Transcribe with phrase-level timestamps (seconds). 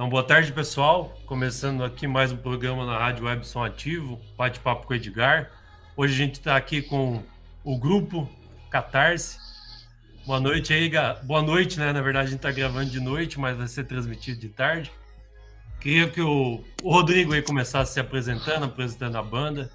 [0.00, 1.14] Então, boa tarde, pessoal.
[1.26, 5.50] Começando aqui mais um programa na Rádio Web Som Ativo, bate-papo com o Edgar.
[5.94, 7.22] Hoje a gente está aqui com
[7.62, 8.26] o grupo
[8.70, 9.36] Catarse.
[10.24, 10.90] Boa noite aí,
[11.22, 11.92] boa noite, né?
[11.92, 14.90] Na verdade, a gente está gravando de noite, mas vai ser transmitido de tarde.
[15.78, 19.70] Queria que o, o Rodrigo aí começasse se apresentando, apresentando a banda.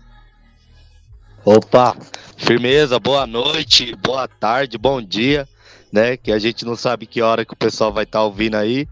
[1.46, 1.96] Opa,
[2.36, 5.48] firmeza, boa noite, boa tarde, bom dia,
[5.94, 6.18] né?
[6.18, 8.88] Que a gente não sabe que hora que o pessoal vai estar tá ouvindo aí,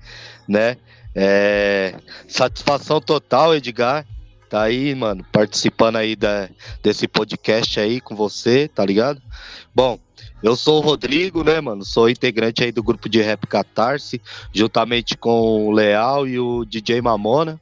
[0.47, 0.77] né?
[1.15, 1.95] É,
[2.27, 4.05] satisfação total, Edgar.
[4.49, 6.47] Tá aí, mano, participando aí da,
[6.81, 9.19] desse podcast aí com você, tá ligado?
[9.73, 9.99] Bom,
[10.43, 11.83] eu sou o Rodrigo, né, mano?
[11.83, 14.21] Sou integrante aí do grupo de rap Catarse,
[14.53, 17.59] juntamente com o Leal e o DJ Mamona,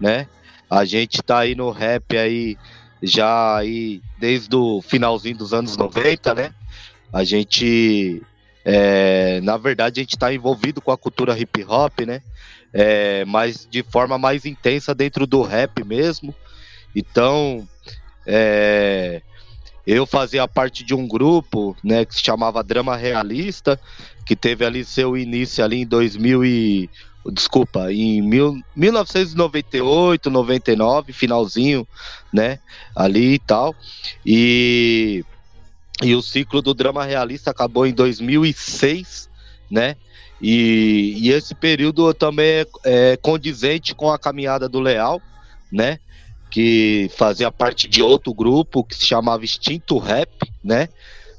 [0.00, 0.28] né?
[0.70, 2.56] A gente tá aí no rap aí
[3.02, 6.54] já aí desde o finalzinho dos anos 90, né?
[7.12, 8.22] A gente,
[8.64, 12.22] é, na verdade, a gente tá envolvido com a cultura hip hop, né?
[12.72, 16.34] É, mas de forma mais intensa dentro do rap mesmo.
[16.94, 17.68] Então,
[18.26, 19.22] é,
[19.86, 23.80] eu fazia parte de um grupo, né, que se chamava Drama Realista,
[24.24, 26.90] que teve ali seu início ali em 2000 e
[27.32, 31.86] desculpa, em mil, 1998, 99, finalzinho,
[32.32, 32.58] né,
[32.96, 33.74] ali e tal.
[34.24, 35.24] E
[36.02, 39.28] e o ciclo do drama realista acabou em 2006,
[39.70, 39.96] né?
[40.40, 45.20] E, e esse período também é, é condizente com a caminhada do Leal,
[45.70, 45.98] né?
[46.50, 50.30] Que fazia parte de outro grupo que se chamava Instinto Rap,
[50.64, 50.88] né?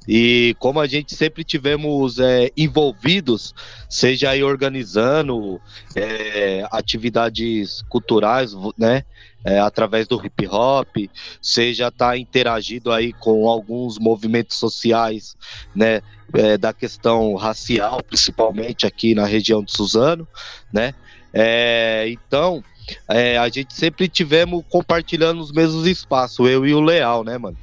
[0.07, 3.53] E como a gente sempre tivemos é, envolvidos,
[3.89, 5.61] seja aí organizando
[5.95, 9.03] é, atividades culturais, né?
[9.43, 10.97] É, através do hip hop,
[11.41, 15.35] seja tá interagido aí com alguns movimentos sociais,
[15.73, 16.02] né?
[16.33, 20.27] é, da questão racial, principalmente aqui na região de Suzano,
[20.71, 20.93] né?
[21.33, 22.63] É, então,
[23.08, 27.58] é, a gente sempre tivemos compartilhando os mesmos espaços, eu e o Leal, né, mano?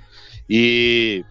[0.48, 1.24] E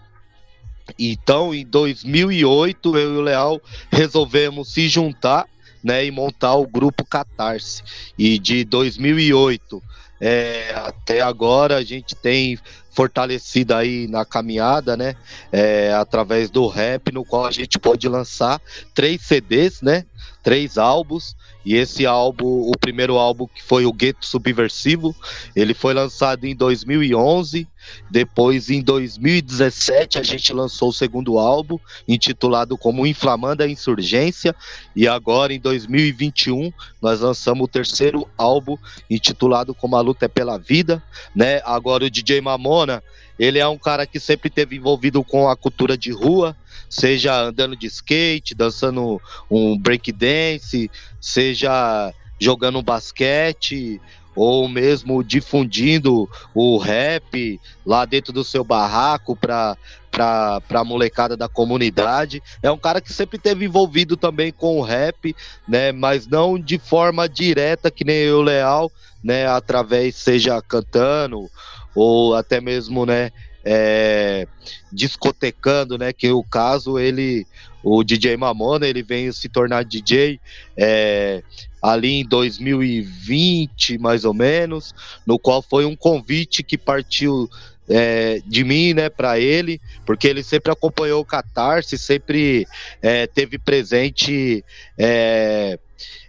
[0.98, 3.62] então, em 2008, eu e o Leal
[3.92, 5.46] resolvemos se juntar,
[5.84, 7.84] né, e montar o grupo Catarse.
[8.18, 9.82] E de 2008
[10.20, 12.58] é, até agora a gente tem
[12.92, 15.16] fortalecido aí na caminhada, né?
[15.52, 18.60] É, através do rap, no qual a gente pode lançar
[18.96, 20.06] três CDs, né?
[20.42, 21.36] Três álbuns.
[21.64, 25.16] E esse álbum, o primeiro álbum que foi o Gueto Subversivo,
[25.56, 27.68] ele foi lançado em 2011.
[28.10, 31.78] Depois, em 2017, a gente lançou o segundo álbum,
[32.08, 34.56] intitulado como Inflamando a Insurgência.
[34.96, 36.72] E agora, em 2021,
[37.02, 38.78] nós lançamos o terceiro álbum,
[39.10, 41.02] intitulado como A Luta é pela Vida.
[41.36, 41.62] Né?
[41.66, 43.04] Agora, o DJ Mamona,
[43.38, 46.56] ele é um cara que sempre teve envolvido com a cultura de rua,
[46.90, 50.90] seja andando de skate, dançando um breakdance,
[51.20, 54.00] seja jogando basquete,
[54.38, 59.76] ou mesmo difundindo o rap lá dentro do seu barraco para
[60.12, 62.42] para a molecada da comunidade.
[62.64, 65.36] É um cara que sempre teve envolvido também com o rap,
[65.68, 68.92] né, mas não de forma direta que nem eu Leal,
[69.24, 71.48] né, através seja cantando
[71.94, 73.32] ou até mesmo, né,
[73.70, 74.48] é,
[74.92, 76.14] discotecando, né?
[76.14, 77.46] Que o caso ele,
[77.88, 80.40] o DJ Mamona, ele veio se tornar DJ
[80.76, 81.42] é,
[81.82, 84.94] ali em 2020, mais ou menos,
[85.26, 87.50] no qual foi um convite que partiu
[87.90, 92.68] é, de mim, né, para ele, porque ele sempre acompanhou o Catarse, sempre
[93.02, 94.64] é, teve presente.
[94.98, 95.80] É,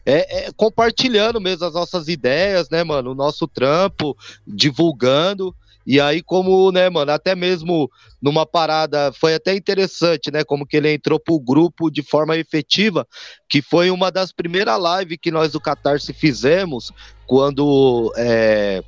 [0.06, 3.10] é, é, compartilhando mesmo as nossas ideias, né, mano?
[3.10, 4.16] O nosso trampo,
[4.47, 5.54] divulgando.
[5.88, 7.91] E aí, como, né, mano, até mesmo
[8.21, 13.09] numa parada, foi até interessante, né, como que ele entrou pro grupo de forma efetiva,
[13.49, 16.93] que foi uma das primeiras lives que nós do Catarse fizemos,
[17.27, 18.84] quando é,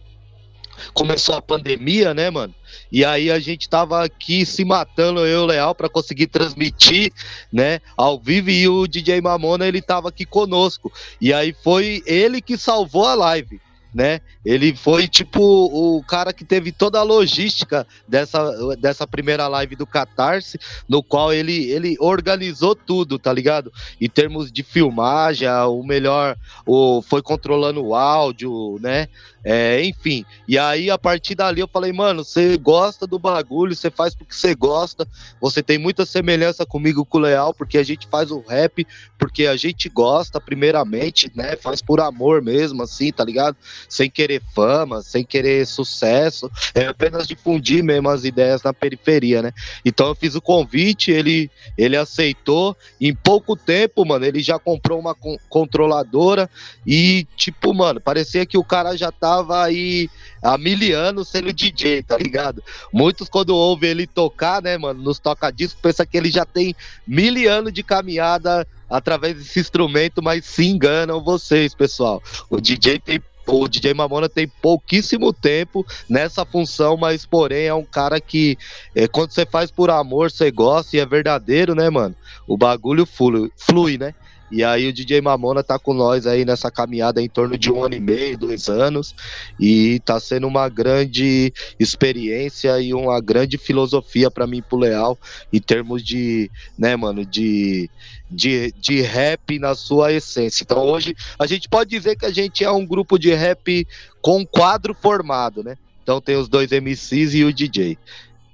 [0.93, 2.55] começou a pandemia, né, mano?
[2.93, 7.15] E aí a gente tava aqui se matando, eu e o Leal, para conseguir transmitir,
[7.51, 10.93] né, ao vivo, e o DJ Mamona, ele tava aqui conosco.
[11.19, 13.59] E aí foi ele que salvou a live
[13.95, 14.21] né?
[14.45, 19.87] Ele foi tipo o cara que teve toda a logística dessa, dessa primeira live do
[19.87, 20.59] Catarse,
[20.89, 23.73] no qual ele, ele organizou tudo, tá ligado?
[24.01, 29.09] Em termos de filmagem, o melhor, o, foi controlando o áudio, né?
[29.43, 33.91] É, enfim, e aí a partir dali eu falei, mano, você gosta do bagulho, você
[33.91, 35.09] faz porque você gosta,
[35.41, 38.87] você tem muita semelhança comigo com o Leal, porque a gente faz o rap
[39.19, 41.57] porque a gente gosta, primeiramente, né?
[41.57, 43.57] Faz por amor mesmo, assim, tá ligado?
[43.89, 49.53] Sem querer fama, sem querer sucesso, é apenas difundir mesmo as ideias na periferia, né?
[49.85, 54.99] Então eu fiz o convite, ele, ele aceitou, em pouco tempo, mano, ele já comprou
[54.99, 56.49] uma con controladora
[56.87, 60.09] e, tipo, mano, parecia que o cara já tava aí
[60.43, 62.63] há mil anos sendo DJ, tá ligado?
[62.93, 66.75] Muitos, quando ouvem ele tocar, né, mano, nos toca-discos, pensa que ele já tem
[67.07, 72.23] mil anos de caminhada através desse instrumento, mas se enganam vocês, pessoal.
[72.49, 77.85] O DJ tem o DJ Mamona tem pouquíssimo tempo nessa função, mas porém é um
[77.85, 78.57] cara que
[78.95, 82.15] é, quando você faz por amor, você gosta e é verdadeiro, né, mano?
[82.47, 84.15] O bagulho flui, flui né?
[84.51, 87.85] E aí o DJ Mamona tá com nós aí nessa caminhada em torno de um
[87.85, 89.15] ano e meio, dois anos,
[89.59, 95.19] e tá sendo uma grande experiência e uma grande filosofia para mim pro Leal,
[95.53, 97.89] em termos de, né, mano, de,
[98.31, 100.65] de, de rap na sua essência.
[100.65, 103.87] Então hoje a gente pode dizer que a gente é um grupo de rap
[104.21, 105.77] com quadro formado, né?
[106.03, 107.97] Então tem os dois MCs e o DJ.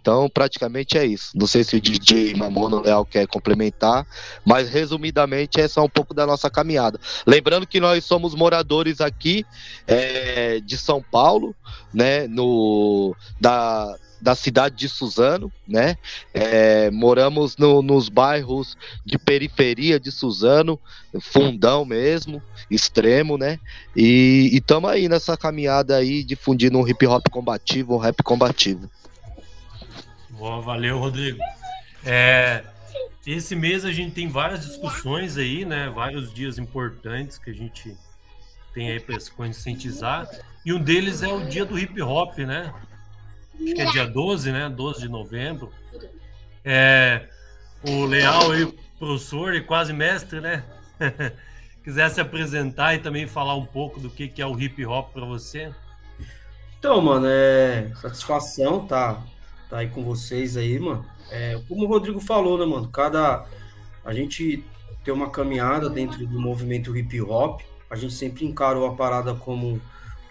[0.07, 1.33] Então, praticamente é isso.
[1.35, 4.07] Não sei se o DJ Mamono Leal quer complementar,
[4.45, 7.01] mas resumidamente essa é um pouco da nossa caminhada.
[7.27, 9.45] Lembrando que nós somos moradores aqui
[9.85, 11.57] é, de São Paulo,
[11.93, 12.29] né?
[12.29, 15.97] No, da, da cidade de Suzano, né?
[16.33, 20.79] É, moramos no, nos bairros de periferia de Suzano,
[21.21, 23.59] fundão mesmo, extremo, né?
[23.97, 28.89] E estamos aí nessa caminhada aí, difundindo um hip hop combativo, um rap combativo.
[30.39, 31.39] Boa, valeu, Rodrigo.
[32.05, 32.63] É,
[33.27, 35.89] esse mês a gente tem várias discussões aí, né?
[35.89, 37.97] Vários dias importantes que a gente
[38.75, 40.29] tem aí para se conscientizar.
[40.65, 42.73] E um deles é o dia do hip hop, né?
[43.55, 44.69] Acho que é dia 12, né?
[44.69, 45.73] 12 de novembro.
[46.63, 47.27] É,
[47.83, 48.67] o Leal aí,
[48.99, 50.65] professor e quase mestre, né?
[51.83, 55.13] Quiser se apresentar e também falar um pouco do que, que é o hip hop
[55.13, 55.73] para você.
[56.79, 59.23] Então, mano, é satisfação, tá?
[59.69, 61.05] Tá aí com vocês aí, mano.
[61.31, 62.89] É, como o Rodrigo falou, né, mano?
[62.89, 63.47] Cada.
[64.05, 64.65] A gente
[65.05, 67.61] tem uma caminhada dentro do movimento hip hop.
[67.91, 69.81] A gente sempre encarou a parada como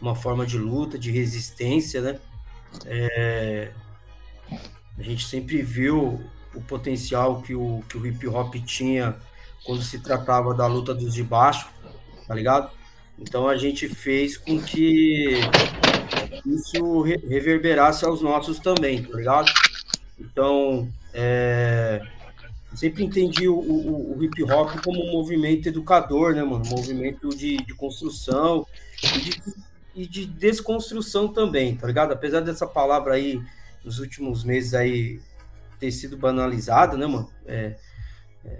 [0.02, 2.20] uma forma de luta, de resistência, né?
[2.86, 3.72] É,
[4.98, 6.22] a gente sempre viu
[6.54, 9.16] o potencial que o, que o hip hop tinha
[9.66, 11.68] quando se tratava da luta dos de baixo,
[12.28, 12.70] tá ligado?
[13.17, 15.39] Então a gente fez com que
[16.45, 19.51] isso reverberasse aos nossos também, tá ligado?
[20.19, 22.01] Então, é,
[22.75, 26.63] sempre entendi o, o, o, hip hop como um movimento educador, né, mano?
[26.65, 28.65] Um movimento de, de construção
[29.03, 29.41] e de,
[29.95, 32.12] e de, desconstrução também, tá ligado?
[32.12, 33.41] Apesar dessa palavra aí,
[33.83, 35.19] nos últimos meses aí,
[35.79, 37.29] ter sido banalizada, né, mano?
[37.45, 37.75] É,
[38.44, 38.59] é,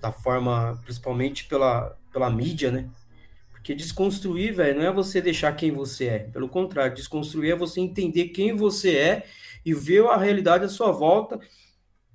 [0.00, 2.88] da forma, principalmente pela, pela mídia, né?
[3.60, 6.18] Porque desconstruir, velho, não é você deixar quem você é.
[6.18, 9.26] Pelo contrário, desconstruir é você entender quem você é
[9.64, 11.38] e ver a realidade à sua volta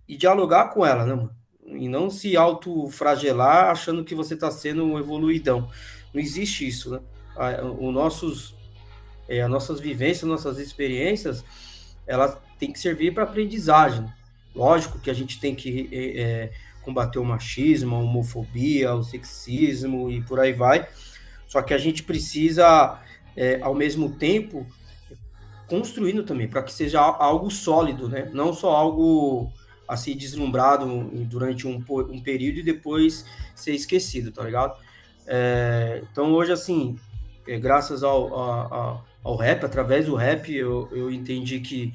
[0.07, 1.35] e dialogar com ela, né, mano?
[1.67, 5.69] E não se autofragelar achando que você está sendo um evoluidão.
[6.11, 6.99] Não existe isso, né?
[7.79, 8.55] O nossos,
[9.27, 11.45] é, as nossas vivências, nossas experiências,
[12.07, 14.05] elas têm que servir para aprendizagem.
[14.55, 16.51] Lógico que a gente tem que é, é,
[16.81, 20.87] combater o machismo, a homofobia, o sexismo e por aí vai,
[21.47, 22.99] só que a gente precisa,
[23.35, 24.65] é, ao mesmo tempo,
[25.67, 28.29] construindo também, para que seja algo sólido, né?
[28.33, 29.51] Não só algo
[29.87, 30.85] assim deslumbrado
[31.25, 34.77] durante um, um período e depois ser esquecido, tá ligado?
[35.27, 36.97] É, então hoje, assim,
[37.47, 41.93] é, graças ao, ao, ao, rap, através do rap, eu, eu entendi que,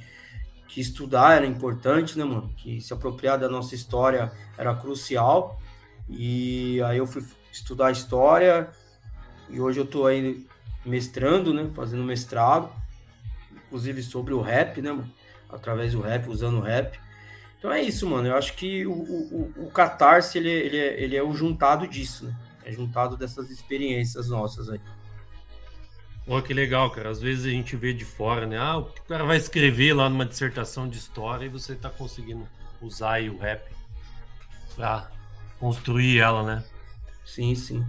[0.68, 2.52] que estudar era importante, né, mano?
[2.56, 5.60] Que se apropriar da nossa história era crucial.
[6.08, 8.68] E aí eu fui estudar história,
[9.50, 10.46] e hoje eu estou aí
[10.84, 11.70] mestrando, né?
[11.74, 12.70] Fazendo mestrado,
[13.66, 14.96] inclusive sobre o rap, né?
[15.48, 16.98] Através do rap, usando o rap.
[17.58, 18.28] Então é isso, mano.
[18.28, 22.24] Eu acho que o, o, o Catarse, ele, ele, é, ele é o juntado disso,
[22.26, 22.34] né?
[22.64, 24.80] É juntado dessas experiências nossas aí.
[26.24, 27.10] Pô, que legal, cara.
[27.10, 28.56] Às vezes a gente vê de fora, né?
[28.56, 32.46] Ah, o cara vai escrever lá numa dissertação de história e você tá conseguindo
[32.80, 33.68] usar aí o rap
[34.74, 35.10] pra
[35.58, 36.64] construir ela, né?
[37.24, 37.84] Sim, sim.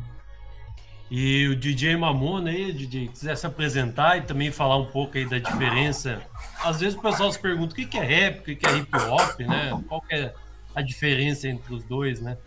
[1.14, 5.28] E o DJ Mamona aí, DJ, quiser se apresentar e também falar um pouco aí
[5.28, 6.22] da diferença.
[6.64, 9.42] Às vezes o pessoal se pergunta o que é rap, o que é hip hop,
[9.42, 9.78] né?
[9.90, 10.34] Qual é
[10.74, 12.38] a diferença entre os dois, né?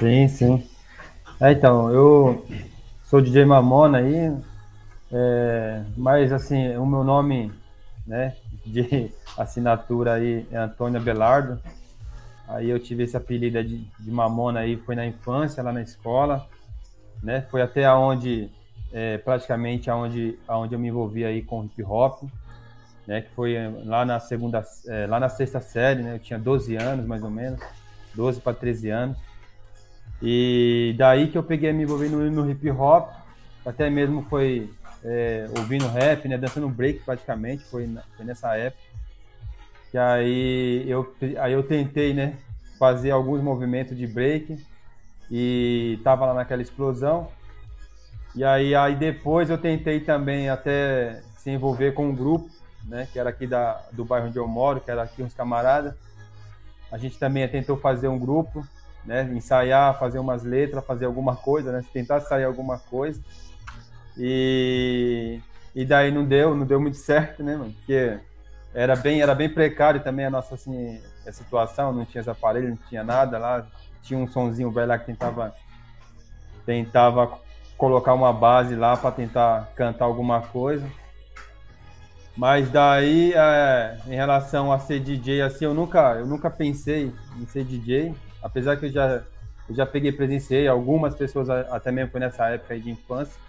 [0.00, 0.66] Sim, sim.
[1.38, 2.46] É, então, eu
[3.04, 4.34] sou DJ Mamona aí,
[5.12, 7.52] é, mas assim, o meu nome,
[8.06, 11.60] né, de assinatura aí é Antônio Belardo.
[12.48, 16.48] Aí eu tive esse apelido de, de Mamona aí, foi na infância, lá na escola
[17.22, 17.46] né?
[17.50, 18.50] Foi até onde
[18.92, 22.22] é, praticamente aonde, aonde eu me envolvi aí com hip hop,
[23.06, 23.22] né?
[23.22, 26.14] Que foi lá na segunda, é, lá na sexta série, né?
[26.14, 27.60] Eu tinha 12 anos, mais ou menos,
[28.14, 29.18] 12 para 13 anos.
[30.22, 33.10] E daí que eu peguei me envolver no, no hip hop,
[33.64, 34.70] até mesmo foi
[35.04, 36.38] é, ouvindo rap, né?
[36.38, 38.82] Dançando break praticamente, foi, foi nessa época.
[39.92, 42.34] E aí eu, aí eu tentei, né?
[42.78, 44.58] Fazer alguns movimentos de break
[45.30, 47.28] e tava lá naquela explosão.
[48.34, 52.50] E aí, aí depois eu tentei também até se envolver com um grupo,
[52.84, 55.94] né, que era aqui da, do bairro onde eu moro, que era aqui uns camaradas.
[56.90, 58.66] A gente também tentou fazer um grupo,
[59.04, 63.20] né, ensaiar, fazer umas letras, fazer alguma coisa, né, tentar sair alguma coisa.
[64.18, 65.40] E,
[65.74, 67.72] e daí não deu, não deu muito certo, né, mano?
[67.72, 68.18] Porque
[68.74, 72.88] era bem, era bem precário também a nossa assim, a situação, não tinha aparelhos, não
[72.88, 73.66] tinha nada lá,
[74.06, 75.54] tinha um sonzinho velho lá que tentava
[76.64, 77.38] tentava
[77.76, 80.86] colocar uma base lá para tentar cantar alguma coisa.
[82.36, 87.46] Mas daí, é, em relação a ser DJ, assim, eu nunca, eu nunca pensei em
[87.46, 89.22] ser DJ, apesar que eu já,
[89.68, 93.40] eu já peguei, presenciei, algumas pessoas até mesmo foi nessa época de infância,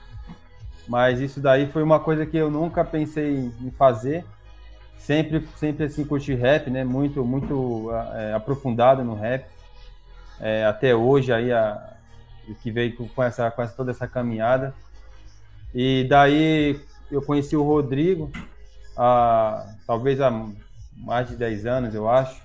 [0.87, 4.23] mas isso daí foi uma coisa que eu nunca pensei em fazer,
[4.97, 9.45] sempre, sempre assim, curti rap, né, muito, muito é, aprofundado no rap,
[10.39, 11.93] é, até hoje aí, a,
[12.61, 14.73] que veio com essa, com essa, toda essa caminhada.
[15.73, 16.79] E daí
[17.11, 18.31] eu conheci o Rodrigo,
[18.95, 20.31] há, talvez há
[20.95, 22.41] mais de 10 anos, eu acho.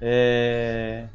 [0.00, 1.06] É,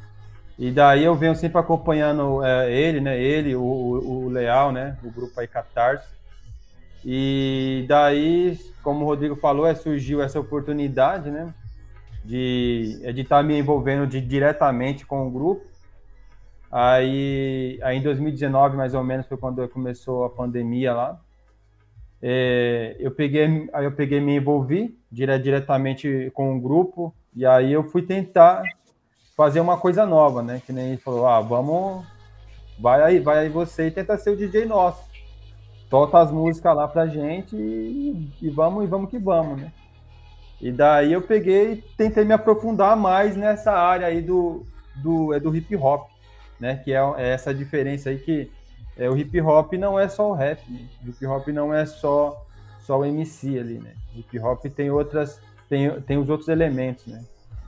[0.58, 3.20] e daí eu venho sempre acompanhando é, ele, né?
[3.20, 4.98] Ele, o, o, Leal, né?
[5.04, 6.08] O grupo aí Catarse.
[7.04, 11.54] E daí, como o Rodrigo falou, é, surgiu essa oportunidade, né?
[12.26, 15.66] De estar tá me envolvendo de, diretamente com o grupo.
[16.72, 21.22] Aí, aí em 2019, mais ou menos, foi quando começou a pandemia lá.
[22.22, 27.72] É, eu peguei, aí eu peguei me envolvi dire, diretamente com o grupo e aí
[27.72, 28.64] eu fui tentar
[29.36, 30.62] fazer uma coisa nova, né?
[30.66, 32.06] Que nem ele falou, ah, vamos,
[32.80, 35.04] vai aí, vai aí você e tenta ser o DJ nosso.
[35.90, 39.72] Solta as músicas lá pra gente e, e vamos e vamos que vamos, né?
[40.62, 45.40] E daí eu peguei e tentei me aprofundar mais nessa área aí do, do, é
[45.40, 46.10] do hip hop
[46.60, 46.78] né?
[46.78, 48.52] Que é, é essa diferença aí que
[48.98, 50.88] é, o hip hop não é só o rap, né?
[51.06, 52.42] o hip hop não é só
[52.80, 53.94] só o MC ali, né?
[54.16, 57.24] O hip hop tem outras tem, tem os outros elementos, né?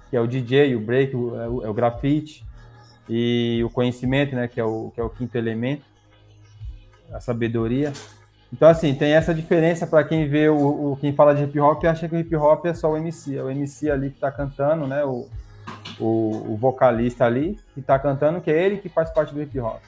[0.10, 2.46] Que é o DJ, o break, o, é o, é o grafite
[3.10, 4.48] e o conhecimento, né?
[4.48, 5.84] Que é o que é o quinto elemento,
[7.12, 7.92] a sabedoria.
[8.52, 11.84] Então, assim, tem essa diferença para quem vê o, o, quem fala de hip hop
[11.86, 14.32] acha que o hip hop é só o MC, é o MC ali que está
[14.32, 15.04] cantando, né?
[15.04, 15.28] O,
[16.00, 19.60] o, o vocalista ali que está cantando, que é ele que faz parte do hip
[19.60, 19.82] hop.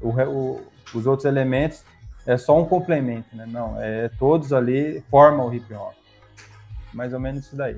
[0.00, 1.84] O, o, os outros elementos
[2.26, 3.44] é só um complemento, né?
[3.46, 5.92] Não, é todos ali formam o hip hop.
[6.94, 7.76] Mais ou menos isso daí.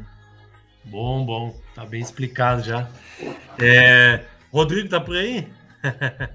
[0.85, 2.89] Bom, bom, tá bem explicado já.
[3.59, 4.21] É,
[4.53, 5.49] Rodrigo, tá por aí?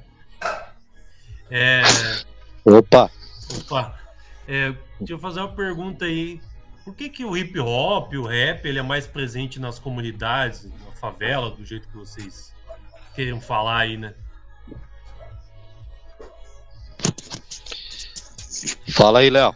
[1.52, 1.82] é,
[2.66, 3.19] opa!
[3.58, 4.00] Opa!
[4.48, 6.42] É, deixa eu fazer uma pergunta aí.
[6.84, 10.68] Por que, que o hip hop, o rap, ele é mais presente nas comunidades,
[11.00, 12.54] favela, do jeito que vocês
[13.16, 14.14] queiram falar aí, né?
[18.90, 19.56] Fala aí, Léo.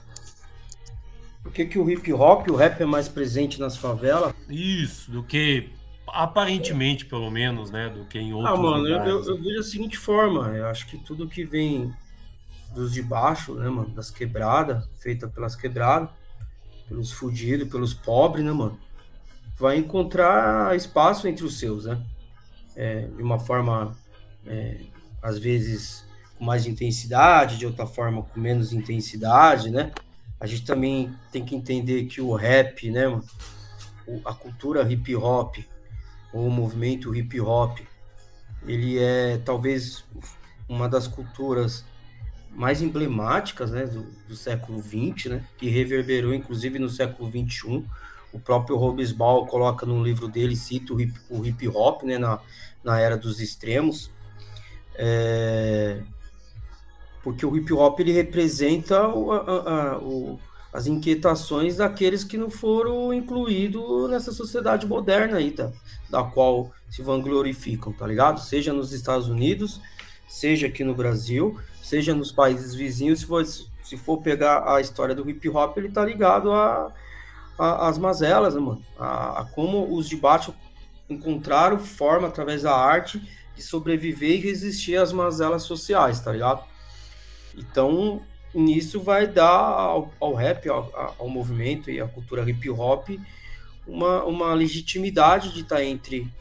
[1.42, 4.34] Por que, que o hip hop, o rap é mais presente nas favelas?
[4.50, 5.70] Isso, do que
[6.08, 9.42] aparentemente, pelo menos, né, do que em ah, outros Ah, mano, lugares, eu, eu, eu,
[9.42, 11.94] vejo da seguinte forma, eu acho que tudo que vem
[12.74, 16.10] dos de baixo, né, mano, das quebradas, feita pelas quebradas,
[16.88, 18.78] pelos fudidos, pelos pobres, né, mano,
[19.58, 22.02] vai encontrar espaço entre os seus, né?
[22.76, 23.96] É, de uma forma,
[24.46, 24.82] é,
[25.22, 26.06] às vezes,
[26.38, 29.92] com mais intensidade, de outra forma, com menos intensidade, né?
[30.40, 33.24] A gente também tem que entender que o rap, né, mano?
[34.26, 35.58] a cultura hip hop,
[36.34, 37.80] ou o movimento hip hop,
[38.66, 40.04] ele é talvez
[40.68, 41.86] uma das culturas
[42.56, 47.84] mais emblemáticas né, do, do século XX, né, que reverberou inclusive no século XXI,
[48.32, 52.40] o próprio Robesbal coloca no livro dele, cita o hip, o hip hop, né, na,
[52.84, 54.10] na era dos extremos,
[54.96, 56.02] é,
[57.24, 60.40] porque o hip hop ele representa o, a, a, o,
[60.72, 65.72] as inquietações daqueles que não foram incluídos nessa sociedade moderna aí, tá?
[66.10, 68.40] da qual se vanglorificam, tá ligado?
[68.40, 69.82] Seja nos Estados Unidos,
[70.28, 75.16] seja aqui no Brasil, seja nos países vizinhos, se for, se for pegar a história
[75.16, 76.92] do hip hop, ele tá ligado a
[77.58, 78.84] a, as mazelas, né, mano?
[78.98, 80.54] A, a, como os de baixo
[81.10, 83.22] encontraram forma, através da arte,
[83.56, 86.64] de sobreviver e resistir às mazelas sociais, tá ligado?
[87.56, 88.22] Então,
[88.54, 93.10] nisso vai dar ao, ao rap, ao, ao, movimento e à cultura hip hop
[93.86, 96.32] uma, uma legitimidade de estar tá entre,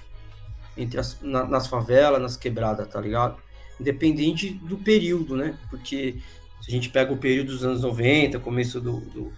[0.77, 3.37] entre as, na, nas favelas, nas quebradas, tá ligado?
[3.83, 5.59] Independente do período, né?
[5.69, 6.17] Porque
[6.61, 9.33] se a gente pega o período dos anos 90, começo do, do,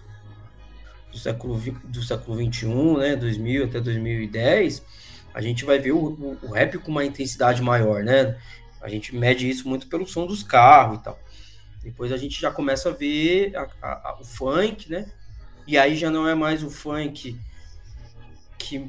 [1.11, 3.15] do século, do século 21, né?
[3.15, 4.85] 2000 até 2010,
[5.33, 8.37] a gente vai ver o, o, o rap com uma intensidade maior, né?
[8.79, 11.19] A gente mede isso muito pelo som dos carros e tal.
[11.81, 15.11] Depois a gente já começa a ver a, a, a, o funk, né?
[15.65, 17.35] E aí já não é mais o funk
[18.59, 18.87] que,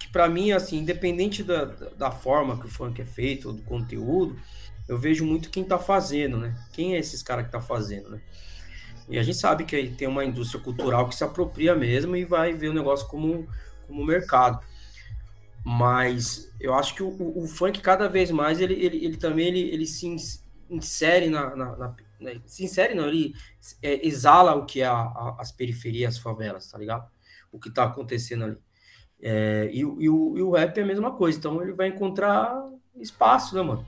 [0.00, 3.62] que para mim, assim, independente da, da forma que o funk é feito, ou do
[3.62, 4.36] conteúdo,
[4.88, 6.54] eu vejo muito quem tá fazendo, né?
[6.72, 8.20] Quem é esses caras que tá fazendo, né?
[9.08, 12.52] E a gente sabe que tem uma indústria cultural que se apropria mesmo e vai
[12.52, 13.48] ver o negócio como,
[13.86, 14.64] como mercado.
[15.64, 19.48] Mas eu acho que o, o, o funk cada vez mais ele, ele, ele também
[19.48, 20.06] ele, ele se
[20.68, 22.40] insere na, na, na né?
[22.46, 23.34] se insere não, ele
[23.82, 27.08] é, exala o que é a, a, as periferias, as favelas, tá ligado?
[27.52, 28.58] O que tá acontecendo ali.
[29.20, 32.54] É, e, e, o, e o rap é a mesma coisa, então ele vai encontrar
[32.96, 33.86] espaço, né, mano?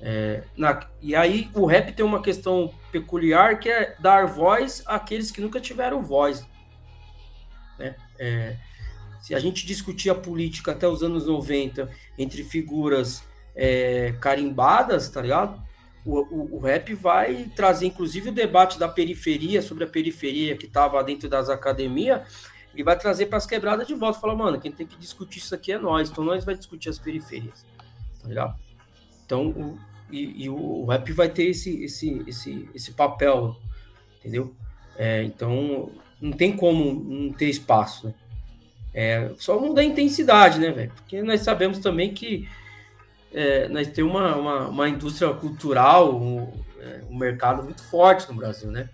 [0.00, 5.30] É, na, e aí o rap tem uma questão peculiar que é dar voz àqueles
[5.30, 6.46] que nunca tiveram voz.
[7.78, 7.96] Né?
[8.18, 8.56] É,
[9.20, 13.24] se a gente discutir a política até os anos 90 entre figuras
[13.54, 15.60] é, carimbadas, tá ligado?
[16.04, 20.66] O, o, o, rap vai trazer, inclusive, o debate da periferia, sobre a periferia que
[20.66, 22.22] estava dentro das academias,
[22.72, 24.20] ele vai trazer para as quebradas de volta.
[24.20, 26.98] Falar, mano, quem tem que discutir isso aqui é nós, então nós vai discutir as
[26.98, 27.66] periferias,
[28.22, 28.65] tá ligado?
[29.26, 29.78] Então, o,
[30.10, 33.56] e, e o, rap vai ter esse, esse, esse, esse papel,
[34.18, 34.54] entendeu?
[34.96, 35.90] É, então,
[36.20, 38.14] não tem como não ter espaço, né?
[38.94, 40.90] É, só muda a intensidade, né, velho?
[40.94, 42.48] Porque nós sabemos também que
[43.30, 48.34] é, nós temos uma, uma, uma, indústria cultural, um, é, um, mercado muito forte no
[48.34, 48.88] Brasil, né?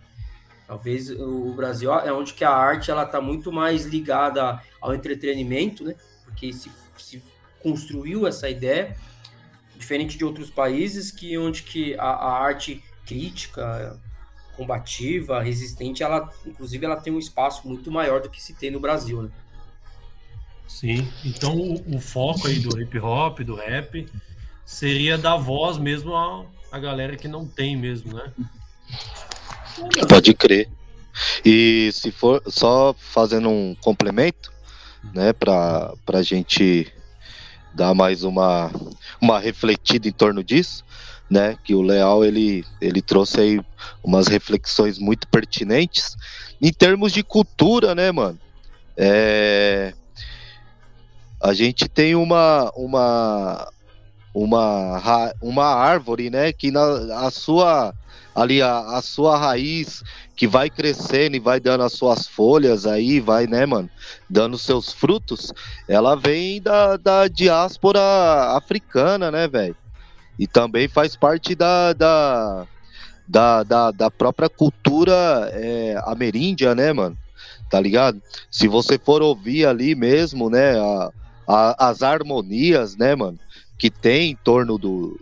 [0.66, 5.84] Talvez o Brasil é onde que a arte ela está muito mais ligada ao entretenimento,
[5.84, 5.94] né?
[6.24, 7.22] Porque se, se
[7.62, 8.96] construiu essa ideia,
[9.82, 14.00] diferente de outros países, que onde que a, a arte crítica,
[14.56, 18.80] combativa, resistente, ela, inclusive, ela tem um espaço muito maior do que se tem no
[18.80, 19.30] Brasil, né?
[20.68, 24.08] Sim, então o, o foco aí do hip hop, do rap,
[24.64, 28.32] seria dar voz mesmo a, a galera que não tem mesmo, né?
[30.08, 30.68] Pode crer.
[31.44, 34.52] E se for só fazendo um complemento,
[35.12, 36.90] né, para a gente
[37.74, 38.70] dar mais uma,
[39.20, 40.84] uma refletida em torno disso,
[41.30, 43.60] né, que o Leal ele, ele trouxe aí
[44.02, 46.14] umas reflexões muito pertinentes
[46.60, 48.38] em termos de cultura, né, mano?
[48.96, 49.94] É,
[51.40, 53.68] a gente tem uma, uma,
[54.34, 56.82] uma, uma árvore, né, que na
[57.26, 57.94] a sua
[58.34, 60.02] ali a, a sua raiz
[60.34, 63.90] que vai crescendo e vai dando as suas folhas aí, vai, né, mano,
[64.28, 65.52] dando seus frutos,
[65.86, 68.00] ela vem da, da diáspora
[68.56, 69.76] africana, né, velho?
[70.38, 72.66] E também faz parte da, da,
[73.28, 77.16] da, da, da própria cultura é, ameríndia, né, mano?
[77.70, 78.20] Tá ligado?
[78.50, 81.10] Se você for ouvir ali mesmo, né, a,
[81.46, 83.38] a, as harmonias, né, mano?
[83.82, 85.20] Que tem em torno do,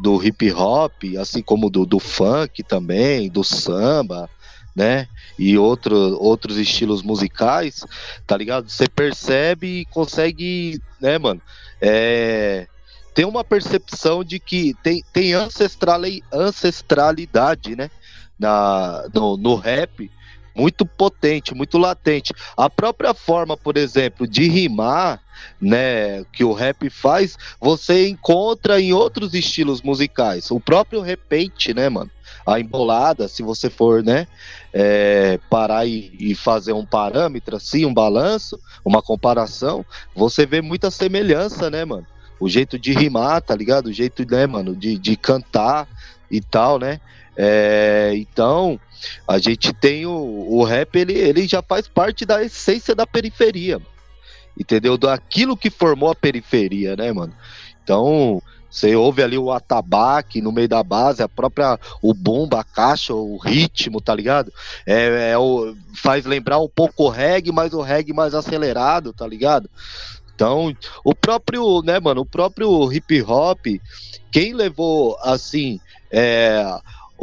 [0.00, 4.28] do hip hop, assim como do, do funk também, do samba,
[4.74, 5.06] né?
[5.38, 7.84] E outro, outros estilos musicais,
[8.26, 8.68] tá ligado?
[8.68, 11.40] Você percebe e consegue, né, mano?
[11.80, 12.66] É,
[13.14, 15.32] tem uma percepção de que tem, tem
[16.32, 17.88] ancestralidade, né?
[18.36, 20.10] Na, no, no rap,
[20.54, 22.32] muito potente, muito latente.
[22.56, 25.20] A própria forma, por exemplo, de rimar,
[25.60, 30.50] né, que o rap faz, você encontra em outros estilos musicais.
[30.50, 32.10] O próprio repente, né, mano?
[32.46, 34.26] A embolada, se você for, né,
[34.72, 40.90] é, parar e, e, fazer um parâmetro, assim, um balanço, uma comparação, você vê muita
[40.90, 42.06] semelhança, né, mano?
[42.38, 43.86] O jeito de rimar, tá ligado?
[43.86, 45.88] O jeito, né, mano, de, de cantar
[46.30, 47.00] e tal, né?
[47.36, 48.78] É, então,
[49.26, 53.80] a gente tem o, o rap, ele, ele já faz parte da essência da periferia,
[54.58, 54.96] entendeu?
[54.96, 57.34] Daquilo que formou a periferia, né, mano?
[57.82, 58.40] Então,
[58.74, 63.14] você ouve ali o atabaque no meio da base, a própria o bomba, a caixa,
[63.14, 64.52] o ritmo, tá ligado?
[64.84, 69.26] É, é o, faz lembrar um pouco o reggae, mas o reggae mais acelerado, tá
[69.26, 69.70] ligado?
[70.34, 73.64] Então, o próprio, né, mano, o próprio hip hop,
[74.32, 75.78] quem levou assim,
[76.10, 76.64] é,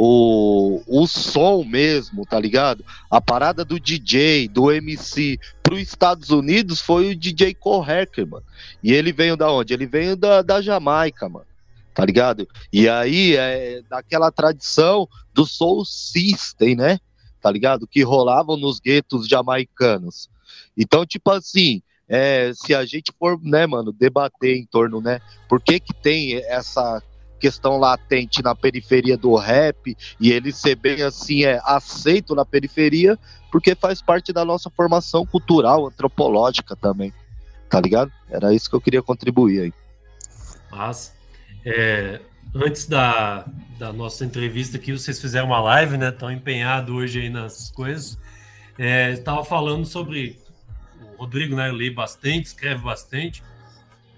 [0.04, 2.84] o, o som mesmo, tá ligado?
[3.08, 7.86] A parada do DJ, do MC para os Estados Unidos foi o DJ Cole
[8.28, 8.44] mano.
[8.82, 9.76] E ele veio da onde?
[9.76, 11.46] Ele veio da, da Jamaica, mano.
[11.94, 12.48] Tá ligado?
[12.74, 16.98] E aí é daquela tradição do Soul System, né?
[17.40, 17.86] Tá ligado?
[17.86, 20.32] Que rolavam nos guetos jamaicanos.
[20.76, 25.62] Então, tipo assim, é, se a gente for, né, mano, debater em torno, né, por
[25.62, 27.04] que que tem essa
[27.42, 33.18] questão latente na periferia do rap e ele ser bem assim é aceito na periferia
[33.52, 37.12] porque faz parte da nossa formação cultural, antropológica também,
[37.70, 38.12] tá ligado?
[38.30, 39.74] Era isso que eu queria contribuir aí.
[40.70, 41.14] Mas,
[41.66, 42.22] é,
[42.56, 43.46] antes da,
[43.78, 46.10] da nossa entrevista aqui, vocês fizeram uma live, né?
[46.10, 48.18] Estão empenhados hoje aí nas coisas.
[48.80, 50.40] É, estava falando sobre
[51.02, 51.70] o Rodrigo, né?
[51.72, 53.44] Lê bastante, escreve bastante.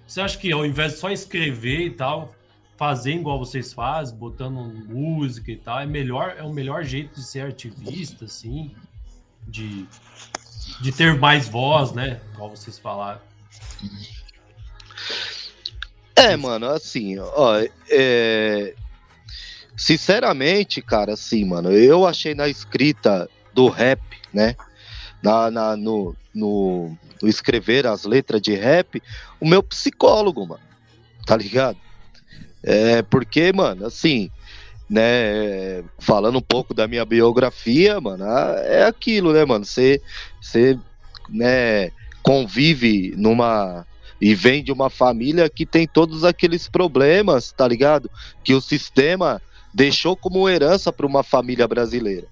[0.06, 2.32] Você acha que ao invés de só escrever e tal,
[2.76, 4.54] fazer igual vocês fazem, botando
[4.88, 8.74] música e tal, é melhor, é o melhor jeito de ser ativista, assim,
[9.46, 9.86] de,
[10.80, 12.20] de ter mais voz, né?
[12.32, 13.20] Igual vocês falaram.
[16.16, 17.56] É, mano, assim, ó,
[17.90, 18.74] é...
[19.76, 24.00] sinceramente, cara, assim, mano, eu achei na escrita do rap,
[24.32, 24.56] né,
[25.22, 29.02] na, na no, no, no escrever as letras de rap,
[29.40, 30.62] o meu psicólogo, mano,
[31.26, 31.78] tá ligado?
[32.64, 34.30] É, porque, mano, assim,
[34.88, 40.00] né, falando um pouco da minha biografia, mano, é aquilo, né, mano, você,
[40.40, 40.78] você,
[41.28, 41.90] né,
[42.22, 43.86] convive numa
[44.20, 48.10] e vem de uma família que tem todos aqueles problemas, tá ligado?
[48.42, 49.42] Que o sistema
[49.74, 52.26] deixou como herança para uma família brasileira,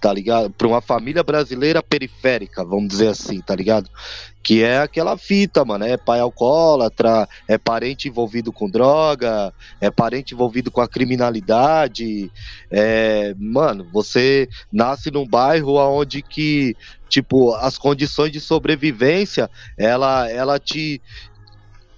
[0.00, 0.50] tá ligado?
[0.50, 3.88] Para uma família brasileira periférica, vamos dizer assim, tá ligado?
[4.42, 10.32] Que é aquela fita, mano, é pai alcoólatra, é parente envolvido com droga, é parente
[10.32, 12.32] envolvido com a criminalidade,
[12.70, 16.74] é, mano, você nasce num bairro onde que
[17.10, 21.02] tipo, as condições de sobrevivência, ela, ela te,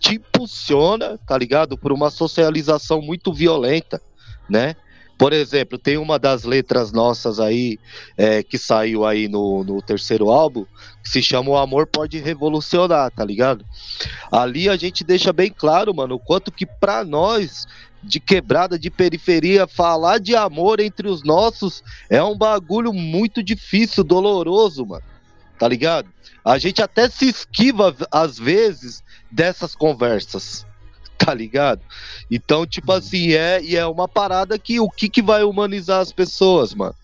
[0.01, 1.77] te impulsiona, tá ligado?
[1.77, 4.01] Por uma socialização muito violenta,
[4.49, 4.75] né?
[5.23, 7.79] Por exemplo, tem uma das letras nossas aí,
[8.17, 10.67] é, que saiu aí no, no terceiro álbum,
[11.01, 13.65] que se chama O Amor Pode Revolucionar, tá ligado?
[14.33, 17.69] Ali a gente deixa bem claro, mano, o quanto que pra nós,
[18.03, 24.03] de quebrada, de periferia, falar de amor entre os nossos é um bagulho muito difícil,
[24.03, 25.05] doloroso, mano,
[25.57, 26.11] tá ligado?
[26.45, 30.67] A gente até se esquiva, às vezes, dessas conversas,
[31.19, 31.81] tá ligado?
[32.31, 36.13] Então, tipo assim, é, e é uma parada que o que, que vai humanizar as
[36.13, 36.95] pessoas, mano?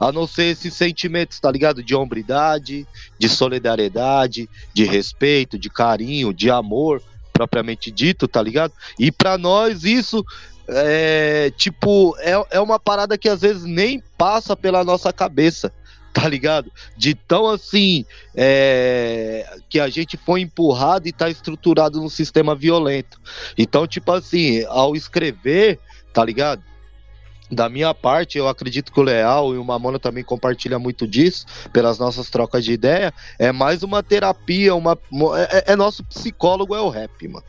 [0.00, 1.82] A não ser esses sentimentos, tá ligado?
[1.82, 2.86] De hombridade,
[3.18, 7.02] de solidariedade, de respeito, de carinho, de amor,
[7.32, 8.72] propriamente dito, tá ligado?
[8.98, 10.24] E para nós isso
[10.68, 15.72] é tipo, é, é uma parada que às vezes nem passa pela nossa cabeça
[16.16, 16.72] tá ligado?
[16.96, 23.20] De tão assim é, que a gente foi empurrado e tá estruturado num sistema violento.
[23.58, 25.78] Então, tipo assim, ao escrever,
[26.14, 26.62] tá ligado?
[27.50, 31.44] Da minha parte, eu acredito que o Leal e o Mamona também compartilham muito disso,
[31.70, 33.12] pelas nossas trocas de ideia.
[33.38, 34.98] É mais uma terapia, uma,
[35.52, 37.44] é, é nosso psicólogo, é o rap, mano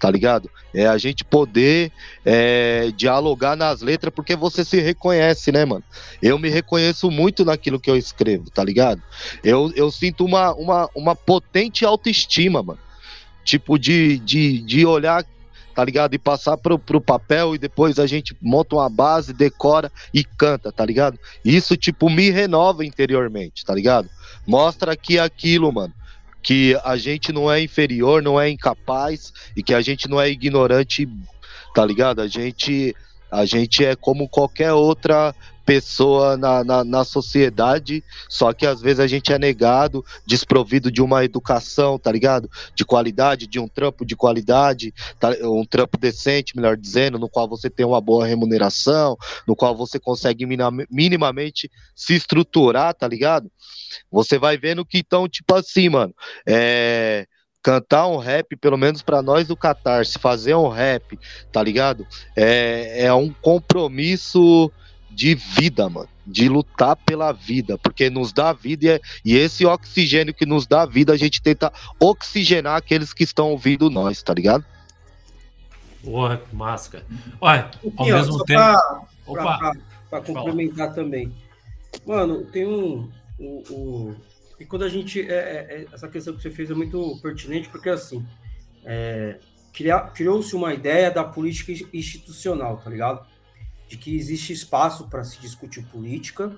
[0.00, 0.50] tá ligado?
[0.72, 1.92] É a gente poder
[2.24, 5.84] é, dialogar nas letras porque você se reconhece, né, mano?
[6.22, 9.02] Eu me reconheço muito naquilo que eu escrevo, tá ligado?
[9.44, 12.80] Eu, eu sinto uma, uma, uma potente autoestima, mano.
[13.44, 15.24] Tipo, de, de, de olhar,
[15.74, 16.14] tá ligado?
[16.14, 20.72] E passar pro, pro papel e depois a gente monta uma base, decora e canta,
[20.72, 21.18] tá ligado?
[21.44, 24.08] Isso, tipo, me renova interiormente, tá ligado?
[24.46, 25.92] Mostra que aquilo, mano
[26.42, 30.30] que a gente não é inferior, não é incapaz e que a gente não é
[30.30, 31.08] ignorante,
[31.74, 32.20] tá ligado?
[32.20, 32.94] A gente,
[33.30, 39.00] a gente é como qualquer outra pessoa na, na, na, sociedade, só que às vezes
[39.00, 42.50] a gente é negado, desprovido de uma educação, tá ligado?
[42.74, 45.30] De qualidade, de um trampo de qualidade, tá?
[45.42, 49.98] um trampo decente, melhor dizendo, no qual você tem uma boa remuneração, no qual você
[49.98, 50.46] consegue
[50.90, 53.50] minimamente se estruturar, tá ligado?
[54.10, 56.14] Você vai vendo que então, tipo assim, mano,
[56.46, 57.26] é
[57.62, 61.18] cantar um rap, pelo menos para nós do Catarse, fazer um rap,
[61.52, 62.06] tá ligado?
[62.34, 64.70] É, é um compromisso
[65.10, 66.08] de vida, mano.
[66.26, 70.66] De lutar pela vida, porque nos dá vida e, é, e esse oxigênio que nos
[70.66, 74.64] dá vida, a gente tenta oxigenar aqueles que estão ouvindo nós, tá ligado?
[76.02, 77.04] Porra, que máscara.
[77.40, 78.60] Olha, ao e, mesmo ó, tempo.
[78.60, 79.42] Pra, Opa!
[79.42, 79.72] Pra, pra,
[80.08, 81.32] pra complementar também.
[82.06, 83.10] Mano, tem um.
[83.38, 84.16] um, um
[84.58, 85.20] e quando a gente.
[85.20, 88.24] É, é, é, essa questão que você fez é muito pertinente, porque assim.
[88.84, 89.38] É,
[90.14, 93.24] Criou-se uma ideia da política institucional, tá ligado?
[93.90, 96.52] De que existe espaço para se discutir política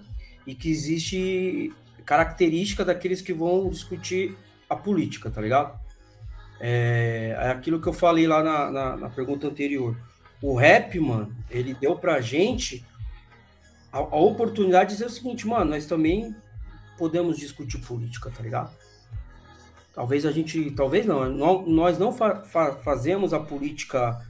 [0.47, 1.73] e que existe
[2.05, 4.37] característica daqueles que vão discutir
[4.69, 5.81] a política, tá ligado?
[6.61, 9.97] É, é aquilo que eu falei lá na, na, na pergunta anterior.
[10.43, 12.85] o rap, mano, ele deu pra gente
[13.91, 16.37] a, a oportunidade de dizer o seguinte, mano, nós também
[16.99, 18.77] podemos discutir política, tá ligado?
[19.95, 24.21] Talvez a gente, talvez não, nós não fa, fa, fazemos a política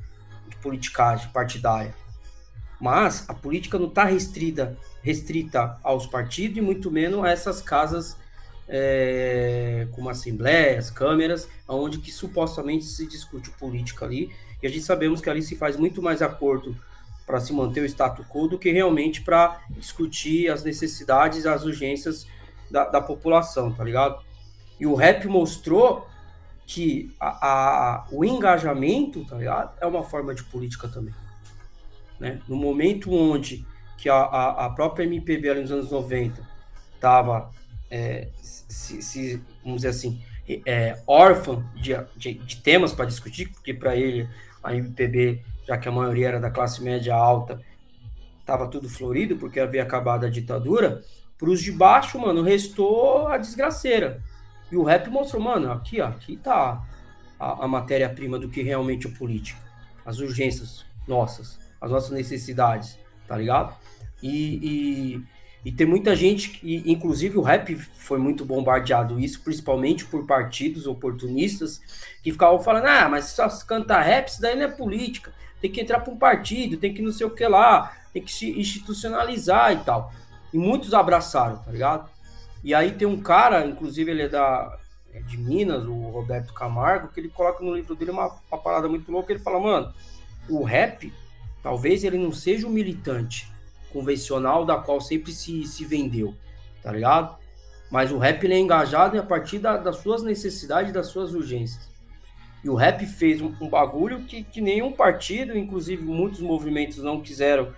[0.49, 1.95] de politicagem partidária,
[2.83, 8.16] mas a política não está restrita, restrita aos partidos e muito menos a essas casas
[8.68, 15.21] é, como assembleias, câmeras, onde que supostamente se discute política ali, e a gente sabemos
[15.21, 16.77] que ali se faz muito mais acordo
[17.25, 22.27] para se manter o status quo do que realmente para discutir as necessidades, as urgências
[22.68, 24.21] da, da população, tá ligado?
[24.81, 26.09] E o rap mostrou
[26.66, 29.73] que a, a, o engajamento, tá ligado?
[29.81, 31.14] É uma forma de política também.
[32.23, 32.39] Né?
[32.47, 33.67] No momento onde
[33.99, 36.41] que a, a, a própria MPB ali nos anos 90
[36.95, 37.51] estava,
[37.91, 40.23] é, se, se, vamos dizer assim,
[40.65, 44.29] é, órfã de, de, de temas para discutir, porque para ele
[44.63, 47.61] a MPB, já que a maioria era da classe média alta,
[48.39, 51.03] estava tudo florido, porque havia acabado a ditadura,
[51.37, 54.23] para os de baixo, mano, restou a desgraceira.
[54.71, 56.87] E o rap mostrou, mano, aqui, ó, aqui tá
[57.39, 59.61] a, a matéria-prima do que realmente é política.
[60.07, 63.77] As urgências nossas, as nossas necessidades, tá ligado?
[64.23, 65.18] E,
[65.64, 70.25] e, e tem muita gente, que, inclusive o rap foi muito bombardeado, isso principalmente por
[70.25, 71.81] partidos oportunistas
[72.23, 75.81] que ficavam falando, ah, mas só cantar rap, isso daí não é política, tem que
[75.81, 79.73] entrar para um partido, tem que não sei o que lá, tem que se institucionalizar
[79.73, 80.12] e tal.
[80.53, 82.09] E muitos abraçaram, tá ligado?
[82.62, 84.79] E aí tem um cara, inclusive ele é da
[85.12, 88.88] é de Minas, o Roberto Camargo, que ele coloca no livro dele uma, uma parada
[88.88, 89.33] muito louca.
[89.33, 89.92] Ele fala, mano,
[90.49, 91.12] o rap,
[91.62, 93.51] talvez ele não seja o militante
[93.92, 96.35] convencional da qual sempre se, se vendeu,
[96.83, 97.37] tá ligado?
[97.90, 101.90] Mas o rap ele é engajado a partir da, das suas necessidades, das suas urgências.
[102.64, 107.20] E o rap fez um, um bagulho que, que nenhum partido, inclusive muitos movimentos não
[107.20, 107.72] quiseram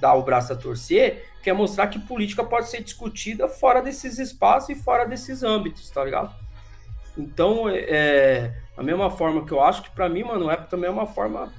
[0.00, 4.18] dar o braço a torcer, que é mostrar que política pode ser discutida fora desses
[4.18, 6.34] espaços e fora desses âmbitos, tá ligado?
[7.16, 10.68] Então, é, é a mesma forma que eu acho que para mim, mano, o rap
[10.68, 11.52] também é uma forma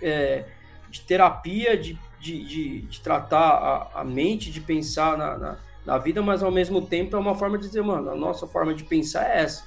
[0.00, 0.44] é,
[0.90, 5.98] de terapia, de, de, de, de tratar a, a, mente, de pensar na, na, na,
[5.98, 8.84] vida, mas ao mesmo tempo é uma forma de dizer, mano, a nossa forma de
[8.84, 9.64] pensar é essa,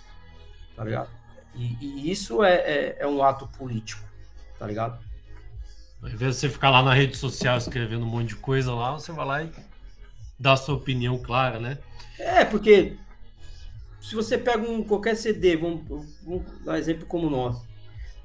[0.76, 1.10] tá ligado?
[1.56, 4.02] E, e isso é, é, é um ato político,
[4.58, 5.00] tá ligado?
[6.02, 8.92] Ao invés de você ficar lá na rede social escrevendo um monte de coisa lá,
[8.92, 9.52] você vai lá e
[10.40, 11.78] dá a sua opinião clara, né?
[12.20, 12.96] É, porque
[14.00, 15.82] se você pega um, qualquer CD, vamos,
[16.24, 17.58] vamos dar um exemplo como nós,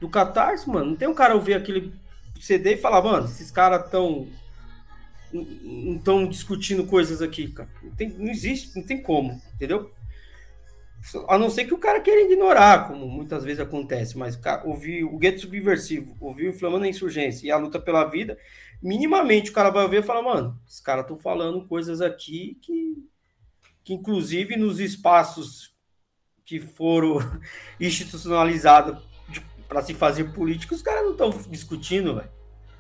[0.03, 1.95] do Catarse, mano, não tem um cara ouvir aquele
[2.41, 4.29] CD e falar, mano, esses caras tão
[5.97, 7.71] estão discutindo coisas aqui, cara.
[7.81, 9.91] Não, tem, não existe, não tem como, entendeu?
[11.29, 15.05] A não ser que o cara queira ignorar, como muitas vezes acontece, mas cara, ouvir
[15.05, 18.37] o gueto subversivo, ouvir o Inflamando a Insurgência e a luta pela vida,
[18.83, 23.09] minimamente o cara vai ver e falar, mano, os caras estão falando coisas aqui que,
[23.85, 25.73] que, inclusive, nos espaços
[26.45, 27.19] que foram
[27.81, 29.12] institucionalizados
[29.73, 32.29] para se fazer política, os caras não estão discutindo, velho.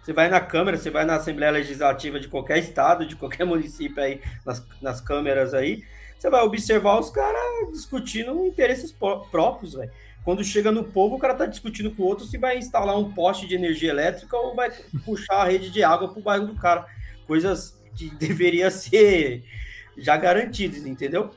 [0.02, 4.02] Você vai na Câmara, você vai na Assembleia Legislativa de qualquer estado, de qualquer município
[4.02, 5.82] aí, nas, nas câmeras aí,
[6.18, 7.40] você vai observar os caras
[7.72, 9.90] discutindo interesses próprios, velho.
[10.22, 13.10] Quando chega no povo, o cara tá discutindo com o outro se vai instalar um
[13.10, 14.70] poste de energia elétrica ou vai
[15.04, 16.86] puxar a rede de água pro bairro do cara.
[17.26, 19.42] Coisas que deveria ser
[19.96, 21.30] já garantidas, entendeu?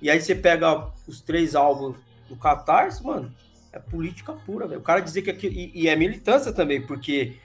[0.00, 1.96] E aí você pega os três álbuns
[2.28, 3.32] do Catarse, mano,
[3.72, 4.80] é política pura, velho.
[4.80, 5.54] O cara dizer que aquilo.
[5.54, 7.36] E, e, é militância também, porque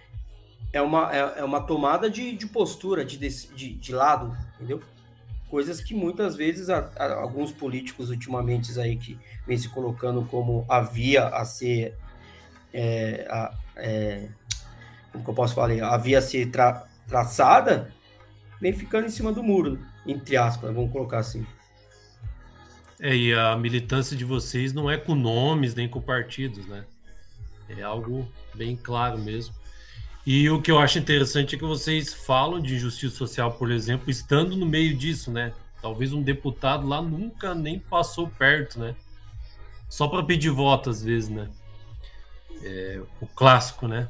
[0.73, 4.81] é uma, é, é uma tomada de, de postura, de, de, de lado, entendeu?
[5.49, 10.65] coisas que muitas vezes a, a, alguns políticos ultimamente aí que vem se colocando como
[10.67, 11.95] a via a ser
[12.73, 14.27] é, a, é,
[15.11, 17.91] como que eu posso falar, a via a ser tra, traçada,
[18.61, 21.45] vem ficando em cima do muro, entre aspas, vamos colocar assim.
[22.99, 26.83] É, e a militância de vocês não é com nomes nem com partidos, né?
[27.69, 29.53] É algo bem claro mesmo.
[30.25, 34.09] E o que eu acho interessante é que vocês falam de justiça social, por exemplo,
[34.09, 35.53] estando no meio disso, né?
[35.81, 38.95] Talvez um deputado lá nunca nem passou perto, né?
[39.87, 41.49] Só para pedir voto, às vezes, né?
[42.63, 44.09] É, o clássico, né?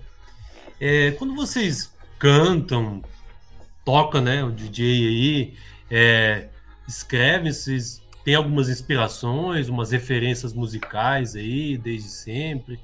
[0.79, 3.03] É, quando vocês cantam,
[3.83, 4.43] tocam, né?
[4.43, 5.57] O DJ aí,
[5.91, 6.49] é,
[6.87, 12.77] escrevem, vocês têm algumas inspirações, umas referências musicais aí, desde sempre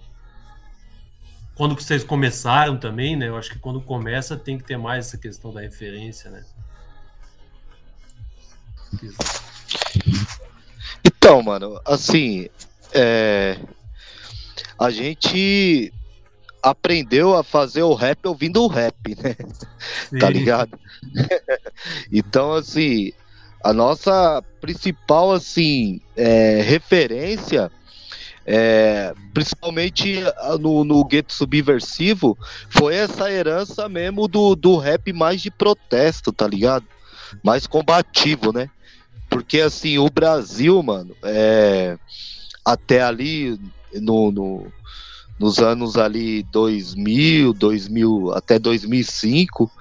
[1.53, 3.27] quando vocês começaram também, né?
[3.27, 6.45] Eu acho que quando começa tem que ter mais essa questão da referência, né?
[11.05, 12.47] Então, mano, assim,
[12.93, 13.59] é...
[14.79, 15.93] a gente
[16.61, 19.35] aprendeu a fazer o rap ouvindo o rap, né?
[20.17, 20.79] Tá ligado?
[22.09, 23.11] então, assim,
[23.63, 27.71] a nossa principal, assim, é, referência,
[28.45, 30.21] é, principalmente
[30.59, 32.37] no, no gueto subversivo,
[32.69, 36.85] foi essa herança mesmo do, do rap mais de protesto, tá ligado?
[37.41, 38.69] Mais combativo, né?
[39.29, 41.97] Porque, assim, o Brasil, mano, é,
[42.65, 43.59] até ali
[43.93, 44.73] no, no
[45.39, 49.71] nos anos ali 2000, 2000 até 2005,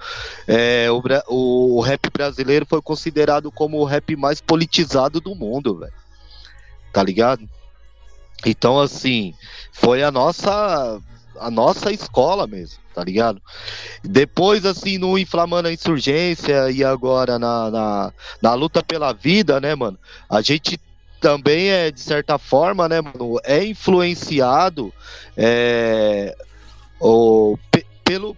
[0.47, 5.93] é, o, o, rap brasileiro foi considerado como o rap mais politizado do mundo, velho.
[6.91, 7.47] Tá ligado?
[8.45, 9.33] Então, assim,
[9.71, 11.01] foi a nossa
[11.39, 13.41] a nossa escola mesmo, tá ligado?
[14.03, 19.75] Depois, assim, no Inflamando a Insurgência e agora na, na, na luta pela vida, né,
[19.75, 19.97] mano?
[20.29, 20.79] A gente
[21.23, 24.93] também é, de certa forma, né, mano, é influenciado
[25.37, 26.35] é,
[26.99, 27.57] o,
[28.03, 28.35] pelo,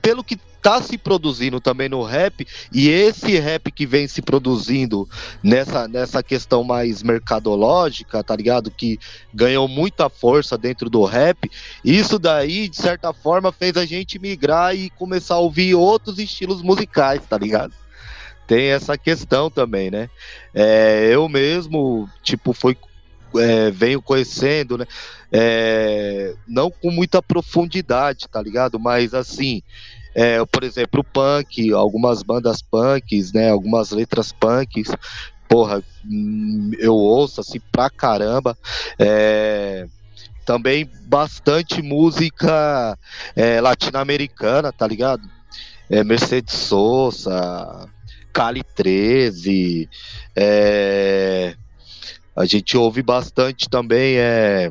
[0.00, 5.06] pelo que tá se produzindo também no rap e esse rap que vem se produzindo
[5.42, 8.70] nessa, nessa questão mais mercadológica, tá ligado?
[8.70, 8.98] Que
[9.32, 11.50] ganhou muita força dentro do rap.
[11.84, 16.62] Isso daí, de certa forma, fez a gente migrar e começar a ouvir outros estilos
[16.62, 17.74] musicais, tá ligado?
[18.46, 20.08] Tem essa questão também, né?
[20.54, 22.76] É, eu mesmo, tipo, foi,
[23.36, 24.86] é, venho conhecendo, né?
[25.32, 28.78] É, não com muita profundidade, tá ligado?
[28.78, 29.62] Mas assim,
[30.14, 33.50] é, por exemplo, o punk, algumas bandas punks, né?
[33.50, 34.88] Algumas letras punks,
[35.48, 38.56] porra, hum, eu ouço assim pra caramba.
[38.98, 39.86] É,
[40.46, 42.96] também bastante música
[43.34, 45.28] é, latino-americana, tá ligado?
[45.90, 47.88] É, Mercedes Sosa,
[48.36, 49.88] Cali 13,
[50.36, 51.54] é,
[52.36, 54.70] a gente ouve bastante também é,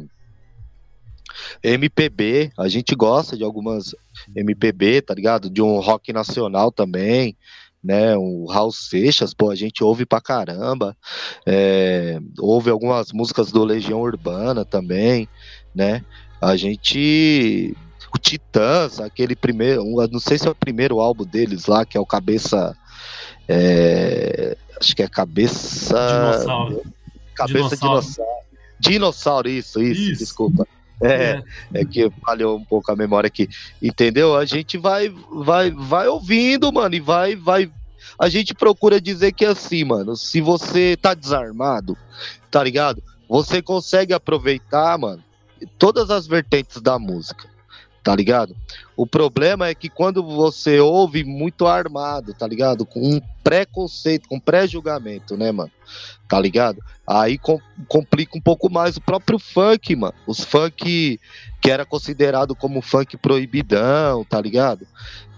[1.63, 3.95] MPB, a gente gosta de algumas
[4.35, 5.49] MPB, tá ligado?
[5.49, 7.35] De um rock nacional também,
[7.83, 8.15] né?
[8.15, 10.95] O Raul Seixas, pô, a gente ouve pra caramba.
[11.43, 15.27] É, ouve algumas músicas do Legião Urbana também,
[15.73, 16.05] né?
[16.39, 17.75] A gente.
[18.13, 21.99] O Titãs, aquele primeiro, não sei se é o primeiro álbum deles lá, que é
[21.99, 22.77] o Cabeça
[23.47, 25.95] é, acho que é cabeça.
[25.95, 26.83] Dinossauro.
[27.33, 28.01] Cabeça dinossauro.
[28.01, 28.45] dinossauro.
[28.79, 30.19] Dinossauro, isso, isso, isso.
[30.19, 30.67] desculpa.
[31.01, 31.85] É, é, é.
[31.85, 33.49] que falhou um pouco a memória aqui.
[33.81, 34.35] Entendeu?
[34.35, 37.71] A gente vai, vai, vai ouvindo, mano, e vai, vai.
[38.17, 40.15] A gente procura dizer que é assim, mano.
[40.15, 41.97] Se você tá desarmado,
[42.49, 43.03] tá ligado?
[43.27, 45.23] Você consegue aproveitar, mano,
[45.77, 47.54] todas as vertentes da música
[48.05, 48.55] tá ligado?
[48.95, 52.85] O problema é que quando você ouve muito armado, tá ligado?
[52.85, 55.71] Com um preconceito, com pré-julgamento, né, mano?
[56.29, 56.83] Tá ligado?
[57.07, 60.13] Aí com, complica um pouco mais o próprio funk, mano.
[60.27, 61.19] Os funk
[61.59, 64.85] que era considerado como funk proibidão, tá ligado?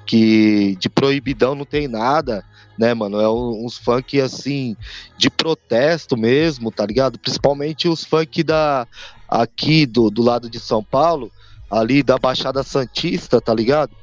[0.05, 2.43] Que de proibidão não tem nada,
[2.77, 3.21] né, mano?
[3.21, 4.75] É uns funk assim
[5.17, 7.17] de protesto mesmo, tá ligado?
[7.17, 8.85] Principalmente os funk da
[9.25, 11.31] aqui do, do lado de São Paulo,
[11.69, 13.95] ali da Baixada Santista, tá ligado?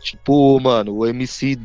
[0.00, 1.58] Tipo, mano, o MC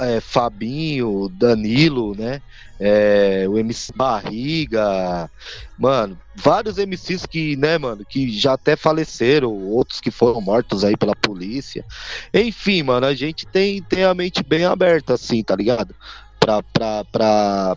[0.00, 2.42] é, Fabinho, Danilo, né?
[2.80, 5.28] É, o MC Barriga,
[5.76, 10.96] mano, vários MCs que, né, mano, que já até faleceram, outros que foram mortos aí
[10.96, 11.84] pela polícia.
[12.32, 15.94] Enfim, mano, a gente tem, tem a mente bem aberta, assim, tá ligado?
[16.38, 17.76] Pra, pra, pra,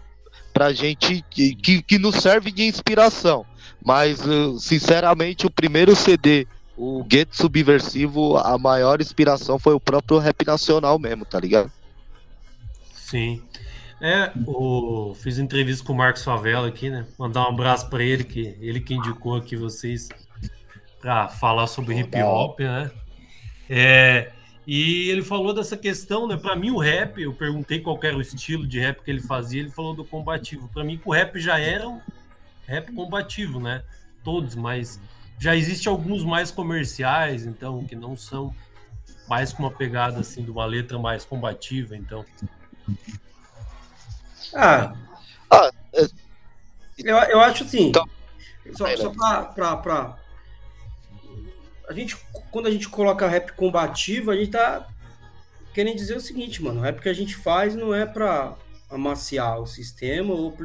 [0.54, 3.46] pra gente que, que nos serve de inspiração.
[3.84, 4.20] Mas,
[4.60, 11.00] sinceramente, o primeiro CD, o Gueto Subversivo, a maior inspiração foi o próprio rap nacional
[11.00, 11.72] mesmo, tá ligado?
[12.94, 13.42] Sim.
[14.00, 15.14] É, o...
[15.16, 17.06] fiz entrevista com o Marcos Favela aqui, né?
[17.20, 20.10] Mandar um abraço para ele, que ele que indicou aqui vocês
[21.00, 22.90] para falar sobre hip hop, né?
[23.70, 24.32] É,
[24.66, 26.38] e ele falou dessa questão, né?
[26.38, 29.62] Para mim, o rap, eu perguntei qual era o estilo de rap que ele fazia,
[29.62, 30.70] ele falou do combativo.
[30.74, 31.88] Para mim, o rap já era
[32.72, 33.84] rap combativo, né?
[34.24, 35.00] Todos, mas
[35.40, 38.56] já existe alguns mais comerciais, então, que não são
[39.28, 42.26] mais com uma pegada assim de uma letra mais combativa, então.
[44.54, 44.94] Ah,
[45.50, 46.06] ah é...
[47.00, 47.90] eu, eu acho assim.
[47.90, 48.08] Então...
[48.74, 50.18] Só, só pra, pra,
[51.90, 52.16] A gente,
[52.52, 54.88] quando a gente coloca rap combativo, a gente tá
[55.74, 56.80] querendo dizer o seguinte, mano.
[56.80, 58.56] O rap que a gente faz não é pra
[58.90, 60.56] amaciar o sistema ou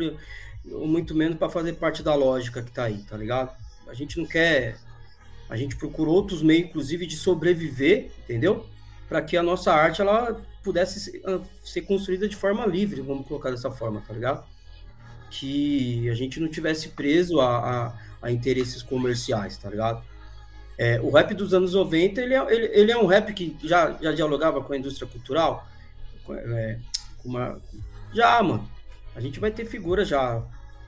[0.71, 3.55] ou muito menos para fazer parte da lógica que tá aí, tá ligado?
[3.87, 4.77] A gente não quer.
[5.49, 8.67] A gente procura outros meios, inclusive, de sobreviver, entendeu?
[9.09, 13.27] Para que a nossa arte ela pudesse ser, ah, ser construída de forma livre, vamos
[13.27, 14.45] colocar dessa forma, tá ligado?
[15.31, 20.03] Que a gente não tivesse preso a, a, a interesses comerciais, tá ligado?
[20.77, 23.93] É, o rap dos anos 90, ele é, ele, ele é um rap que já,
[24.01, 25.67] já dialogava com a indústria cultural.
[26.29, 26.79] É,
[27.25, 27.61] uma,
[28.13, 28.69] já, mano.
[29.15, 30.43] A gente vai ter figuras já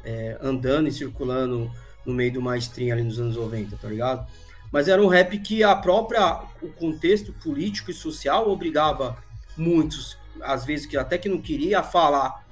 [0.08, 1.70] é, andando e circulando
[2.06, 4.26] no meio do mainstream ali nos anos 90, tá ligado?
[4.72, 9.22] Mas era um rap que a própria, o contexto político e social obrigava
[9.56, 12.46] muitos, às vezes que até que não queria, a falar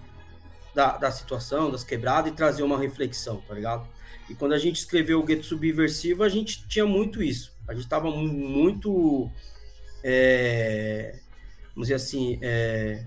[0.75, 3.89] da, da situação, das quebradas e trazer uma reflexão, tá ligado?
[4.29, 7.55] E quando a gente escreveu o Gueto Subversivo, a gente tinha muito isso.
[7.67, 9.31] A gente estava muito,
[10.03, 11.19] é,
[11.75, 13.05] vamos dizer assim, é,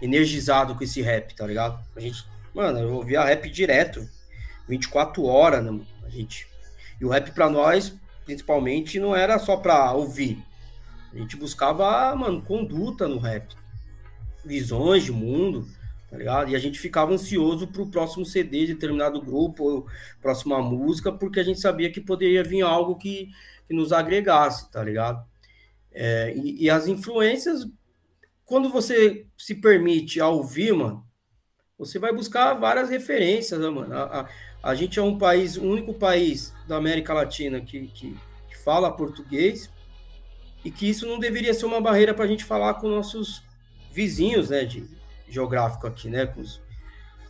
[0.00, 1.84] energizado com esse rap, tá ligado?
[1.94, 2.24] A gente,
[2.54, 4.08] mano, eu ouvia rap direto,
[4.68, 5.80] 24 horas, né?
[6.04, 6.46] A gente.
[7.00, 7.94] E o rap para nós,
[8.24, 10.42] principalmente, não era só para ouvir.
[11.12, 13.54] A gente buscava, mano, conduta no rap,
[14.44, 15.66] visões de mundo
[16.10, 16.50] tá ligado?
[16.50, 19.86] E a gente ficava ansioso pro próximo CD de determinado grupo,
[20.20, 23.28] próxima música, porque a gente sabia que poderia vir algo que,
[23.68, 25.24] que nos agregasse, tá ligado?
[25.92, 27.66] É, e, e, as influências,
[28.44, 31.06] quando você se permite a ouvir, mano,
[31.80, 33.94] você vai buscar várias referências, né, mano?
[33.94, 34.20] A,
[34.62, 38.14] a, a, gente é um país, o único país da América Latina que, que,
[38.48, 39.70] que fala português
[40.62, 43.42] e que isso não deveria ser uma barreira para a gente falar com nossos
[43.90, 44.84] vizinhos, né, de,
[45.26, 46.30] geográfico aqui, né?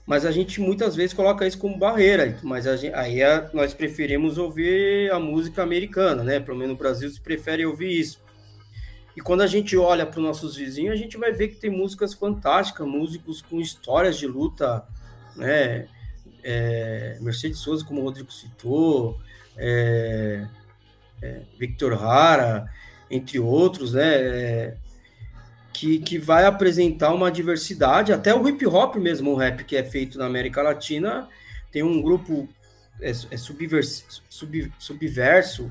[0.04, 4.36] Mas a gente muitas vezes coloca isso como barreira, mas gente, aí a, nós preferimos
[4.36, 6.40] ouvir a música americana, né?
[6.40, 8.20] Pelo menos no Brasil se prefere ouvir isso.
[9.20, 11.70] E quando a gente olha para os nossos vizinhos, a gente vai ver que tem
[11.70, 14.82] músicas fantásticas, músicos com histórias de luta,
[15.36, 15.86] né?
[16.42, 19.20] É, Mercedes Souza, como o Rodrigo citou,
[19.58, 20.46] é,
[21.20, 22.64] é, Victor Hara,
[23.10, 24.14] entre outros, né?
[24.14, 24.76] É,
[25.70, 29.84] que, que vai apresentar uma diversidade, até o hip hop mesmo, o rap que é
[29.84, 31.28] feito na América Latina,
[31.70, 32.48] tem um grupo
[33.02, 35.70] é, é subverso, sub, subverso,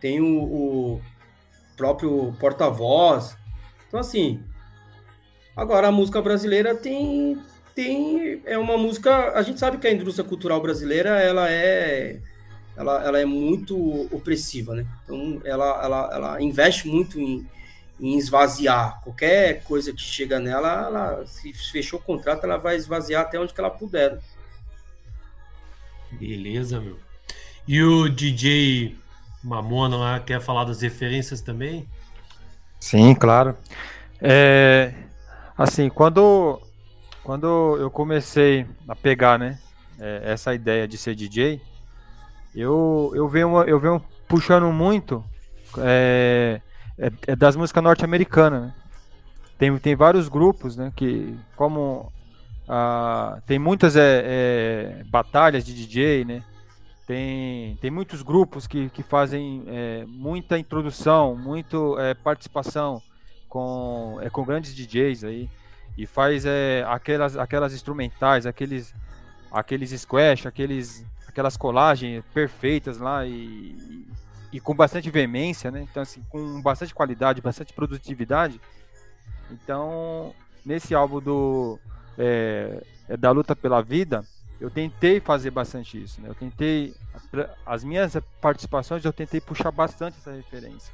[0.00, 1.02] tem o, o
[1.76, 3.36] próprio porta-voz.
[3.88, 4.42] Então, assim,
[5.56, 7.38] agora a música brasileira tem,
[7.74, 8.42] tem.
[8.44, 9.32] É uma música.
[9.32, 12.20] A gente sabe que a indústria cultural brasileira ela é.
[12.76, 13.76] Ela, ela é muito
[14.12, 14.84] opressiva, né?
[15.04, 17.48] Então, ela, ela, ela investe muito em,
[18.00, 19.00] em esvaziar.
[19.02, 23.54] Qualquer coisa que chega nela, ela, se fechou o contrato, ela vai esvaziar até onde
[23.54, 24.18] que ela puder.
[26.10, 26.98] Beleza, meu.
[27.66, 28.96] E o DJ
[29.44, 31.86] Mamona lá quer falar das referências também?
[32.80, 33.56] Sim, claro.
[34.20, 34.92] É,
[35.56, 36.60] assim, quando,
[37.22, 39.58] quando eu comecei a pegar, né,
[39.98, 41.60] é, essa ideia de ser DJ,
[42.54, 45.24] eu, eu venho, eu venho puxando muito
[45.78, 46.60] é,
[46.98, 48.74] é, é das músicas norte-americanas, né?
[49.58, 50.92] Tem, tem vários grupos, né?
[50.96, 52.12] Que como
[52.68, 56.42] ah, tem muitas é, é, batalhas de DJ, né?
[57.06, 63.02] Tem, tem muitos grupos que, que fazem é, muita introdução, muito é, participação
[63.48, 65.50] com, é, com grandes DJs aí
[65.96, 68.94] e faz é, aquelas, aquelas instrumentais, aqueles,
[69.52, 74.06] aqueles squash, aqueles, aquelas colagens perfeitas lá e,
[74.52, 75.82] e com bastante veemência, né?
[75.82, 78.60] Então, assim, com bastante qualidade, bastante produtividade.
[79.50, 80.34] Então,
[80.64, 81.78] nesse álbum do
[82.18, 84.24] é, é, da luta pela vida,
[84.60, 86.28] eu tentei fazer bastante isso, né?
[86.28, 86.94] Eu tentei
[87.66, 90.92] as minhas participações, eu tentei puxar bastante essa referência.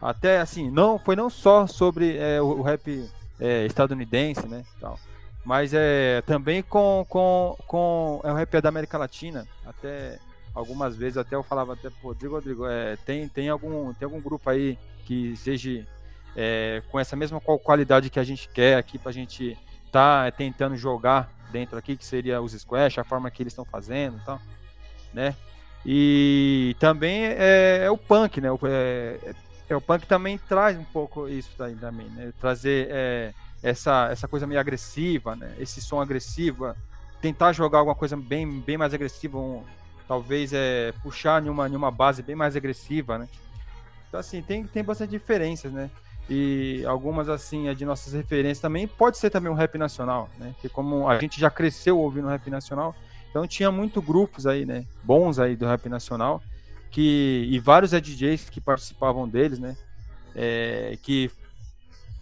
[0.00, 4.64] Até assim, não foi não só sobre é, o, rap é, estadunidense, né?
[4.80, 4.98] Tal,
[5.44, 10.18] mas é também com com com é o rap da América Latina, até
[10.54, 14.48] algumas vezes até eu falava até Rodrigo, Rodrigo, é, tem, tem, algum, tem algum grupo
[14.50, 15.86] aí que seja
[16.36, 19.56] é, com essa mesma qualidade que a gente quer aqui para a gente
[19.90, 23.64] tá é, tentando jogar dentro aqui, que seria os squash, a forma que eles estão
[23.64, 25.36] fazendo e né?
[25.84, 28.50] E também é, é o punk, né?
[28.50, 29.34] O, é,
[29.68, 32.32] é, o punk também traz um pouco isso daí também, né?
[32.38, 35.54] Trazer é, essa, essa coisa meio agressiva, né?
[35.58, 36.74] Esse som agressivo,
[37.20, 39.62] tentar jogar alguma coisa bem, bem mais agressiva, um,
[40.06, 43.28] talvez é puxar em em uma base bem mais agressiva, né?
[44.08, 45.88] Então, assim, tem, tem bastante diferenças, né?
[46.32, 50.52] E algumas, assim, é de nossas referências também, pode ser também um rap nacional, né?
[50.52, 52.94] Porque como a gente já cresceu ouvindo rap nacional,
[53.28, 54.86] então tinha muito grupos aí, né?
[55.02, 56.40] Bons aí do rap nacional,
[56.88, 59.76] que, e vários DJs que participavam deles, né?
[60.32, 61.32] É, que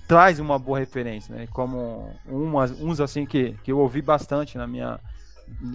[0.09, 1.47] traz uma boa referência, né?
[1.53, 4.99] Como umas, uns, assim, que, que eu ouvi bastante na minha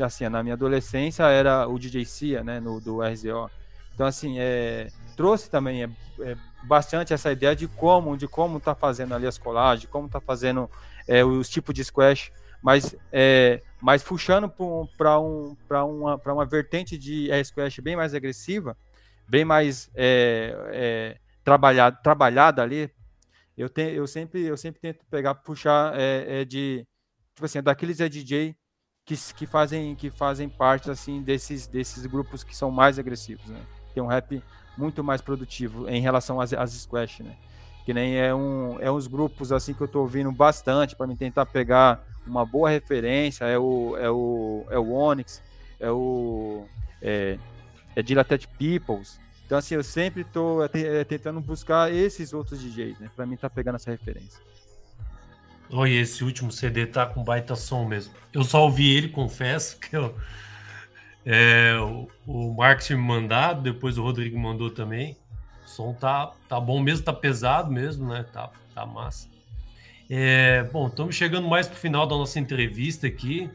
[0.02, 3.50] assim, na minha adolescência era o DJ Cia, né, no, do RZO.
[3.94, 5.90] Então, assim, é, trouxe também é,
[6.20, 10.20] é, bastante essa ideia de como, de como tá fazendo ali as colagens, como tá
[10.20, 10.70] fazendo
[11.08, 14.52] é, os tipos de squash, mas, é, mas puxando
[14.98, 18.78] para um, uma, uma vertente de squash bem mais agressiva,
[19.28, 22.90] bem mais é, é, trabalhada, trabalhada ali,
[23.58, 26.86] eu, te, eu, sempre, eu sempre tento pegar, puxar é, é de,
[27.36, 28.56] tipo assim, daqueles é DJ
[29.06, 33.62] que, que, fazem, que fazem parte, assim, desses, desses grupos que são mais agressivos, né?
[33.94, 34.42] Tem um rap
[34.78, 37.36] muito mais produtivo em relação às, às squash, né?
[37.86, 41.16] Que nem é, um, é uns grupos, assim, que eu tô ouvindo bastante para me
[41.16, 45.42] tentar pegar uma boa referência, é o, é o, é o Onyx,
[45.80, 46.66] é o...
[47.02, 47.38] É,
[47.96, 53.12] é Dilated Peoples, então, assim, eu sempre estou é, tentando buscar esses outros DJs, né?
[53.16, 54.40] Pra mim tá pegando essa referência.
[55.70, 58.14] Olha, esse último CD tá com baita som mesmo.
[58.34, 60.16] Eu só ouvi ele, confesso, que eu,
[61.26, 65.18] é, o, o Marcos me mandado, depois o Rodrigo mandou também.
[65.66, 68.26] O som tá, tá bom mesmo, tá pesado mesmo, né?
[68.32, 69.30] Tá, tá massa.
[70.10, 73.50] É, bom, estamos chegando mais pro final da nossa entrevista aqui.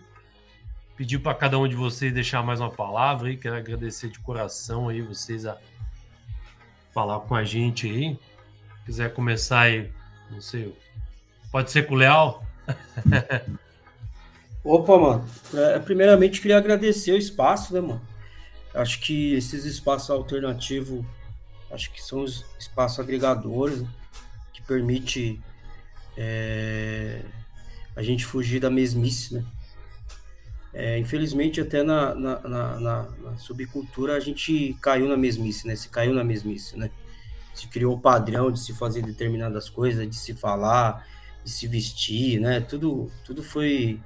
[0.97, 3.37] Pedir para cada um de vocês deixar mais uma palavra aí.
[3.37, 5.57] Quero agradecer de coração aí vocês a
[6.93, 8.19] falar com a gente aí.
[8.85, 9.93] Quiser começar aí,
[10.31, 10.75] não sei,
[11.53, 12.43] pode ser com o Leal?
[14.65, 15.25] Opa, mano.
[15.55, 18.03] É, primeiramente, queria agradecer o espaço, né, mano?
[18.75, 21.05] Acho que esses espaços alternativos,
[21.71, 23.89] acho que são os espaços agregadores, né?
[24.53, 25.41] que permite
[26.17, 27.23] é,
[27.97, 29.45] a gente fugir da mesmice, né?
[30.73, 35.75] É, infelizmente, até na, na, na, na, subcultura a gente caiu na mesmice, né?
[35.75, 36.91] Se caiu na mesmice, né?
[37.55, 41.07] Se criou o padrão de se fazer determinadas coisas, de se falar,
[41.43, 42.61] de se vestir, né?
[42.61, 43.99] Tudo, tudo foi.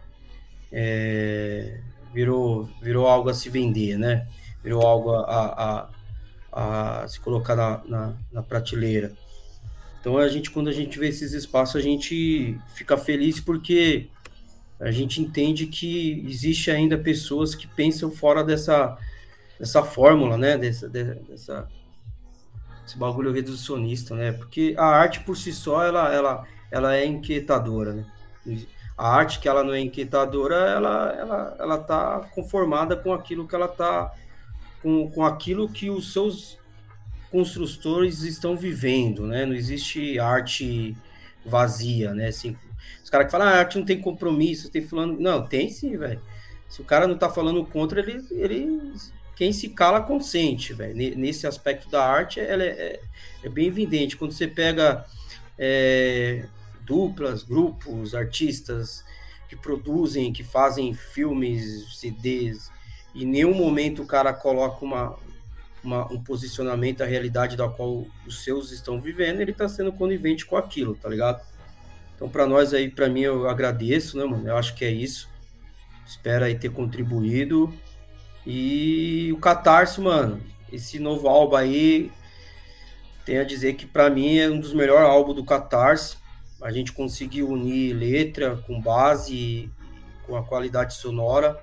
[0.73, 1.79] É,
[2.13, 4.27] virou, virou algo a se vender, né?
[4.63, 5.89] Virou algo a,
[6.53, 9.13] a, a se colocar na, na, na prateleira.
[10.01, 14.09] Então, a gente, quando a gente vê esses espaços, a gente fica feliz porque
[14.81, 18.99] a gente entende que existe ainda pessoas que pensam fora dessa,
[19.59, 20.59] dessa fórmula, né?
[20.59, 21.69] Dessa, dessa,
[22.85, 24.33] esse bagulho reducionista, né?
[24.33, 28.07] Porque a arte por si só, ela, ela, ela é inquietadora, né?
[28.97, 33.55] A arte que ela não é inquietadora, ela, ela, ela tá conformada com aquilo que
[33.55, 34.13] ela tá,
[34.83, 36.59] com, com aquilo que os seus
[37.31, 39.47] construtores estão vivendo, né?
[39.47, 40.97] Não existe arte
[41.45, 42.29] vazia, né?
[42.29, 42.57] Assim,
[43.03, 45.19] os caras que falam, ah, a arte não tem compromisso, tem falando.
[45.19, 46.21] Não, tem sim, velho.
[46.69, 48.25] Se o cara não tá falando contra, ele.
[48.31, 48.93] ele
[49.35, 50.95] quem se cala consente, velho.
[51.17, 53.01] Nesse aspecto da arte, ela é, é,
[53.43, 54.17] é bem evidente.
[54.17, 55.05] Quando você pega
[55.59, 56.47] é,
[56.85, 59.05] duplas, grupos, artistas
[59.49, 62.71] que produzem, que fazem filmes, CDs,
[63.15, 65.17] e em nenhum momento o cara coloca uma,
[65.85, 70.47] uma, um posicionamento, a realidade da qual os seus estão vivendo, ele tá sendo conivente
[70.47, 71.43] com aquilo, tá ligado?
[72.15, 74.47] Então, para nós aí, para mim, eu agradeço, né, mano?
[74.47, 75.29] Eu acho que é isso.
[76.07, 77.73] Espero aí ter contribuído.
[78.47, 80.41] E o Catarse, mano,
[80.73, 82.13] esse novo álbum aí,
[83.25, 86.17] tenho a dizer que para mim é um dos melhores álbuns do Catarse.
[86.63, 89.71] A gente conseguiu unir letra com base,
[90.27, 91.63] com a qualidade sonora,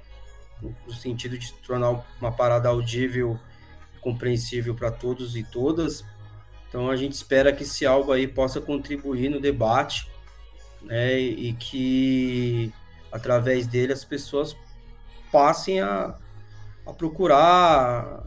[0.62, 3.40] no sentido de tornar uma parada audível
[4.02, 6.04] compreensível para todos e todas.
[6.68, 10.08] Então a gente espera que esse álbum aí possa contribuir no debate
[10.82, 12.72] né, e que
[13.12, 14.56] através dele as pessoas
[15.32, 16.16] passem a,
[16.86, 18.24] a procurar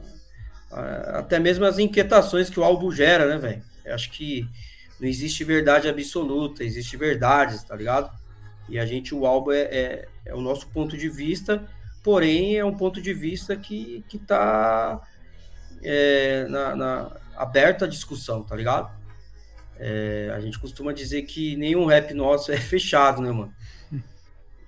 [0.70, 3.62] a, até mesmo as inquietações que o álbum gera, né, velho?
[3.87, 4.49] Acho que
[5.03, 8.09] não existe verdade absoluta, existe verdades, tá ligado?
[8.68, 11.68] E a gente, o álbum é, é, é o nosso ponto de vista,
[12.05, 15.03] porém é um ponto de vista que, que tá
[15.82, 18.96] é, na, na, aberto à discussão, tá ligado?
[19.76, 23.53] É, a gente costuma dizer que nenhum rap nosso é fechado, né, mano?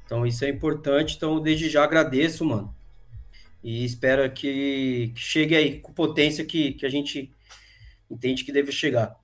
[0.05, 1.15] Então isso é importante.
[1.17, 2.75] Então, desde já agradeço, mano.
[3.63, 7.33] E espero que, que chegue aí com potência que, que a gente
[8.11, 9.17] entende que deve chegar.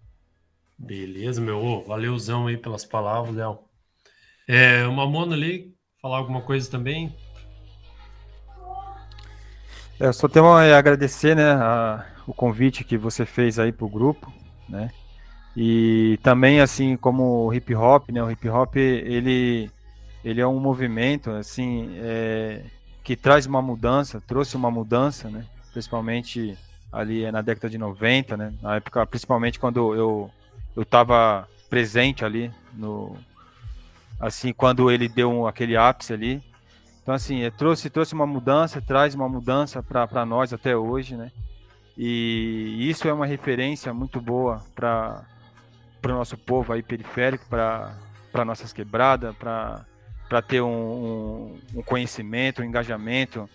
[0.80, 1.84] Beleza, meu.
[1.86, 3.58] Valeuzão aí pelas palavras, Léo.
[4.48, 7.14] É, o Mamona ali, falar alguma coisa também?
[10.00, 14.32] É, só tenho a agradecer, né, a, o convite que você fez aí pro grupo,
[14.66, 14.90] né?
[15.54, 18.22] E também assim como o hip hop, né?
[18.22, 19.70] O hip hop ele
[20.24, 22.64] ele é um movimento assim é,
[23.04, 25.44] que traz uma mudança, trouxe uma mudança, né?
[25.72, 26.56] Principalmente
[26.90, 28.54] ali na década de 90, né?
[28.62, 30.30] Na época, principalmente quando eu
[30.76, 33.16] eu estava presente ali no
[34.18, 36.42] assim quando ele deu um, aquele ápice ali.
[37.02, 41.30] Então assim, é, trouxe trouxe uma mudança, traz uma mudança para nós até hoje, né?
[41.96, 45.24] E isso é uma referência muito boa para
[46.00, 52.62] para o nosso povo aí periférico, para nossas quebradas, para ter um, um, um, conhecimento,
[52.62, 53.48] um engajamento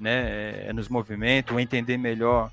[0.00, 2.50] né, é, nos movimentos, entender melhor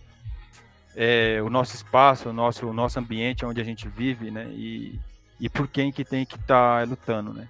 [1.01, 4.43] é, o nosso espaço, o nosso, o nosso ambiente onde a gente vive, né?
[4.49, 4.99] E,
[5.39, 7.47] e por quem que tem que estar tá lutando, né?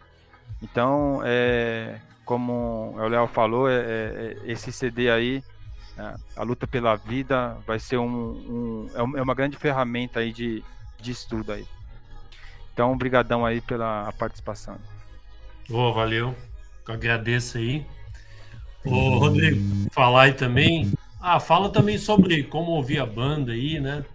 [0.62, 5.44] Então, é, como o Léo falou, é, é, é esse CD aí,
[5.98, 10.32] né, a luta pela vida, vai ser um, é um, é uma grande ferramenta aí
[10.32, 10.64] de,
[11.02, 11.66] de estudo aí.
[12.72, 14.78] Então, obrigadão aí pela participação.
[15.68, 16.36] Boa, valeu.
[16.88, 17.84] Eu agradeço aí.
[18.86, 20.94] Ô, Rodrigo, falar aí também.
[21.22, 24.06] Ah, fala também sobre como ouvir a banda aí, né?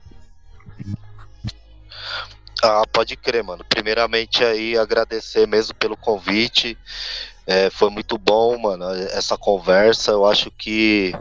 [2.62, 3.62] Ah, pode crer, mano.
[3.68, 6.78] Primeiramente aí agradecer mesmo pelo convite.
[7.46, 10.12] É, foi muito bom, mano, essa conversa.
[10.12, 11.14] Eu acho que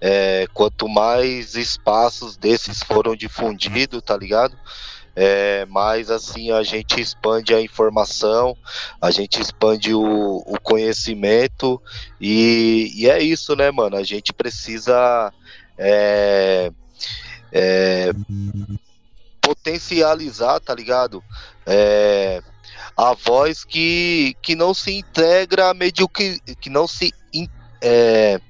[0.00, 4.58] é, quanto mais espaços desses foram difundidos, tá ligado?
[5.14, 8.56] É, mais assim a gente expande a informação,
[9.00, 10.02] a gente expande o,
[10.46, 11.80] o conhecimento
[12.18, 13.96] e, e, é isso, né, mano?
[13.96, 15.30] A gente precisa
[15.76, 16.72] é,
[17.52, 18.10] é,
[19.40, 21.22] potencializar, tá ligado?
[21.66, 22.42] É,
[22.96, 27.12] a voz que, que não se integra a medíocre, que não se
[27.82, 28.40] é,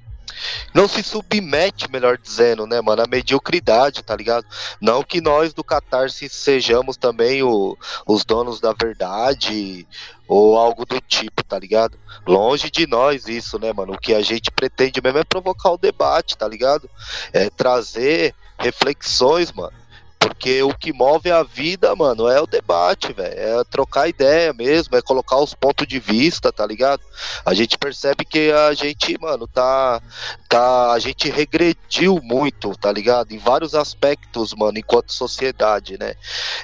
[0.73, 4.45] não se submete, melhor dizendo, né, mano, à mediocridade, tá ligado?
[4.81, 9.87] Não que nós do Catarse sejamos também o, os donos da verdade
[10.27, 11.97] ou algo do tipo, tá ligado?
[12.25, 13.93] Longe de nós isso, né, mano?
[13.93, 16.89] O que a gente pretende mesmo é provocar o debate, tá ligado?
[17.31, 19.82] É trazer reflexões, mano
[20.23, 23.37] porque o que move a vida, mano, é o debate, velho.
[23.37, 27.01] É trocar ideia mesmo, é colocar os pontos de vista, tá ligado?
[27.45, 30.01] A gente percebe que a gente, mano, tá.
[30.47, 33.33] tá a gente regrediu muito, tá ligado?
[33.33, 36.15] Em vários aspectos, mano, enquanto sociedade, né?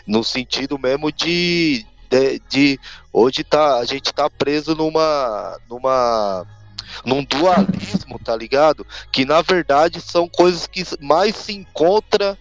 [0.07, 1.85] No sentido mesmo de.
[2.09, 2.79] de, de
[3.11, 5.59] hoje tá, a gente tá preso numa.
[5.69, 6.47] numa
[7.05, 8.87] num dualismo, tá ligado?
[9.11, 12.37] Que na verdade são coisas que mais se encontra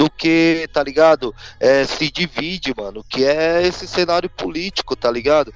[0.00, 1.34] do que, tá ligado?
[1.60, 5.52] É, se divide, mano, que é esse cenário político, tá ligado?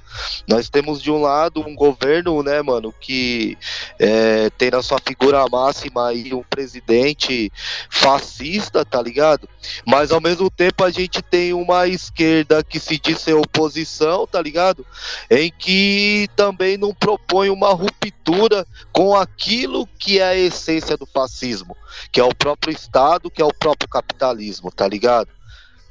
[0.46, 3.56] Nós temos de um lado um governo, né, mano, que
[3.98, 7.50] é, tem na sua figura máxima aí um presidente
[7.88, 9.48] fascista, tá ligado?
[9.86, 14.42] Mas ao mesmo tempo a gente tem uma esquerda que se diz ser oposição, tá
[14.42, 14.84] ligado?
[15.30, 21.74] Em que também não propõe uma ruptura com aquilo que é a essência do fascismo,
[22.12, 24.33] que é o próprio Estado, que é o próprio capitalismo,
[24.70, 25.28] tá ligado?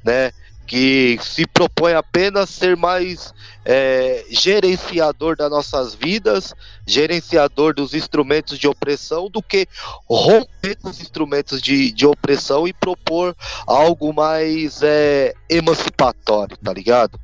[0.03, 0.31] Né?
[0.65, 3.33] Que se propõe apenas ser mais
[3.65, 6.53] é, gerenciador das nossas vidas,
[6.85, 9.67] gerenciador dos instrumentos de opressão, do que
[10.09, 13.35] romper os instrumentos de, de opressão e propor
[13.67, 17.19] algo mais é, emancipatório, tá ligado?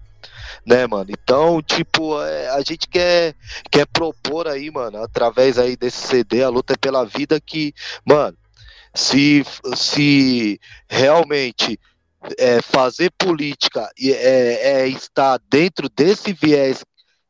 [0.66, 1.10] né, mano?
[1.10, 3.36] Então, tipo, é, a gente quer,
[3.72, 7.74] quer propor aí, mano, através aí desse CD, a luta é pela vida, que,
[8.06, 8.38] mano,
[8.94, 11.80] se, se realmente
[12.38, 16.84] é, fazer política é, é estar dentro desse viés,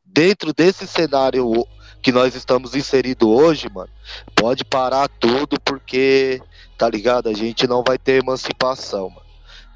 [0.04, 1.52] dentro desse cenário
[2.02, 3.90] que nós estamos inseridos hoje, mano,
[4.34, 6.40] pode parar tudo porque,
[6.78, 7.28] tá ligado?
[7.28, 9.30] A gente não vai ter emancipação, mano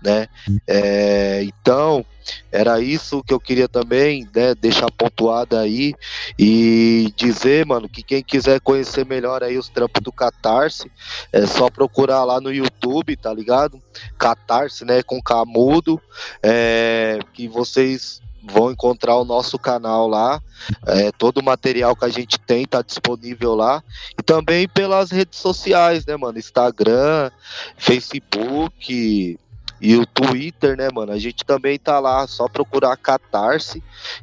[0.05, 0.29] né?
[0.69, 2.05] É, então,
[2.51, 5.95] era isso que eu queria também, né, deixar pontuado aí
[6.39, 10.91] e dizer, mano, que quem quiser conhecer melhor aí os trampos do Catarse,
[11.33, 13.83] é só procurar lá no YouTube, tá ligado?
[14.19, 16.01] Catarse, né, com Camudo,
[16.43, 20.41] é, que vocês vão encontrar o nosso canal lá.
[20.87, 23.83] É, todo o material que a gente tem tá disponível lá.
[24.19, 26.39] E também pelas redes sociais, né, mano?
[26.39, 27.31] Instagram,
[27.77, 29.39] Facebook,
[29.85, 31.13] e o Twitter, né, mano?
[31.13, 33.83] A gente também tá lá, só procurar Catarse,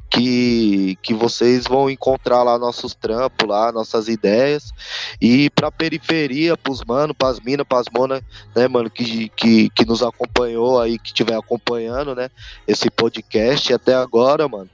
[0.10, 4.74] que, que vocês vão encontrar lá nossos trampos, lá, nossas ideias.
[5.22, 8.24] E pra periferia, pros mano, pras minas, pras monas,
[8.56, 12.32] né, mano, que, que, que nos acompanhou aí, que estiver acompanhando, né,
[12.68, 14.70] esse podcast até agora, mano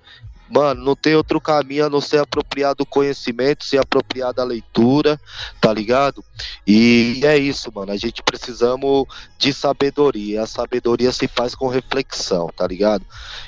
[0.49, 5.19] mano, não tem outro caminho a não ser apropriar do conhecimento, se apropriar da leitura,
[5.59, 6.23] tá ligado?
[6.65, 7.91] E é isso, mano.
[7.91, 9.05] A gente precisamos
[9.37, 10.43] de sabedoria.
[10.43, 13.05] A sabedoria se faz com reflexão, tá ligado?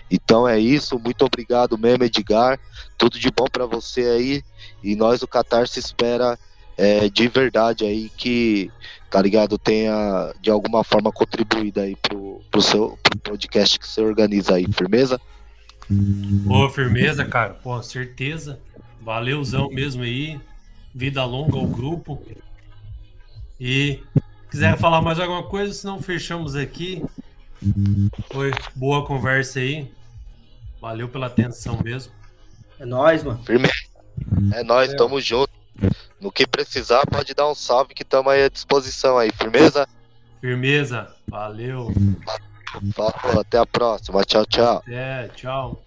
[0.09, 0.99] Então é isso.
[0.99, 2.59] Muito obrigado mesmo, Edgar.
[2.97, 4.43] Tudo de bom para você aí.
[4.83, 6.37] E nós, o Qatar, se espera
[6.77, 8.71] é, de verdade aí que,
[9.09, 14.01] tá ligado, tenha de alguma forma contribuído aí pro, pro seu pro podcast que você
[14.01, 15.19] organiza aí, firmeza?
[16.47, 17.53] Pô, firmeza, cara.
[17.55, 18.59] Pô, certeza.
[19.01, 20.39] Valeuzão mesmo aí.
[20.93, 22.21] Vida longa ao grupo.
[23.59, 24.01] E
[24.49, 27.03] quiser falar mais alguma coisa, senão fechamos aqui.
[28.31, 29.91] Foi boa conversa aí.
[30.79, 32.13] Valeu pela atenção mesmo.
[32.79, 33.43] É nóis, mano.
[33.43, 33.73] Firmeza.
[34.53, 35.51] É nóis, tamo junto.
[36.19, 39.87] No que precisar, pode dar um salve que estamos aí à disposição aí, firmeza?
[40.41, 41.13] Firmeza.
[41.27, 41.93] Valeu.
[42.95, 44.23] Falou, até a próxima.
[44.23, 44.83] Tchau, tchau.
[44.85, 45.77] Até, tchau.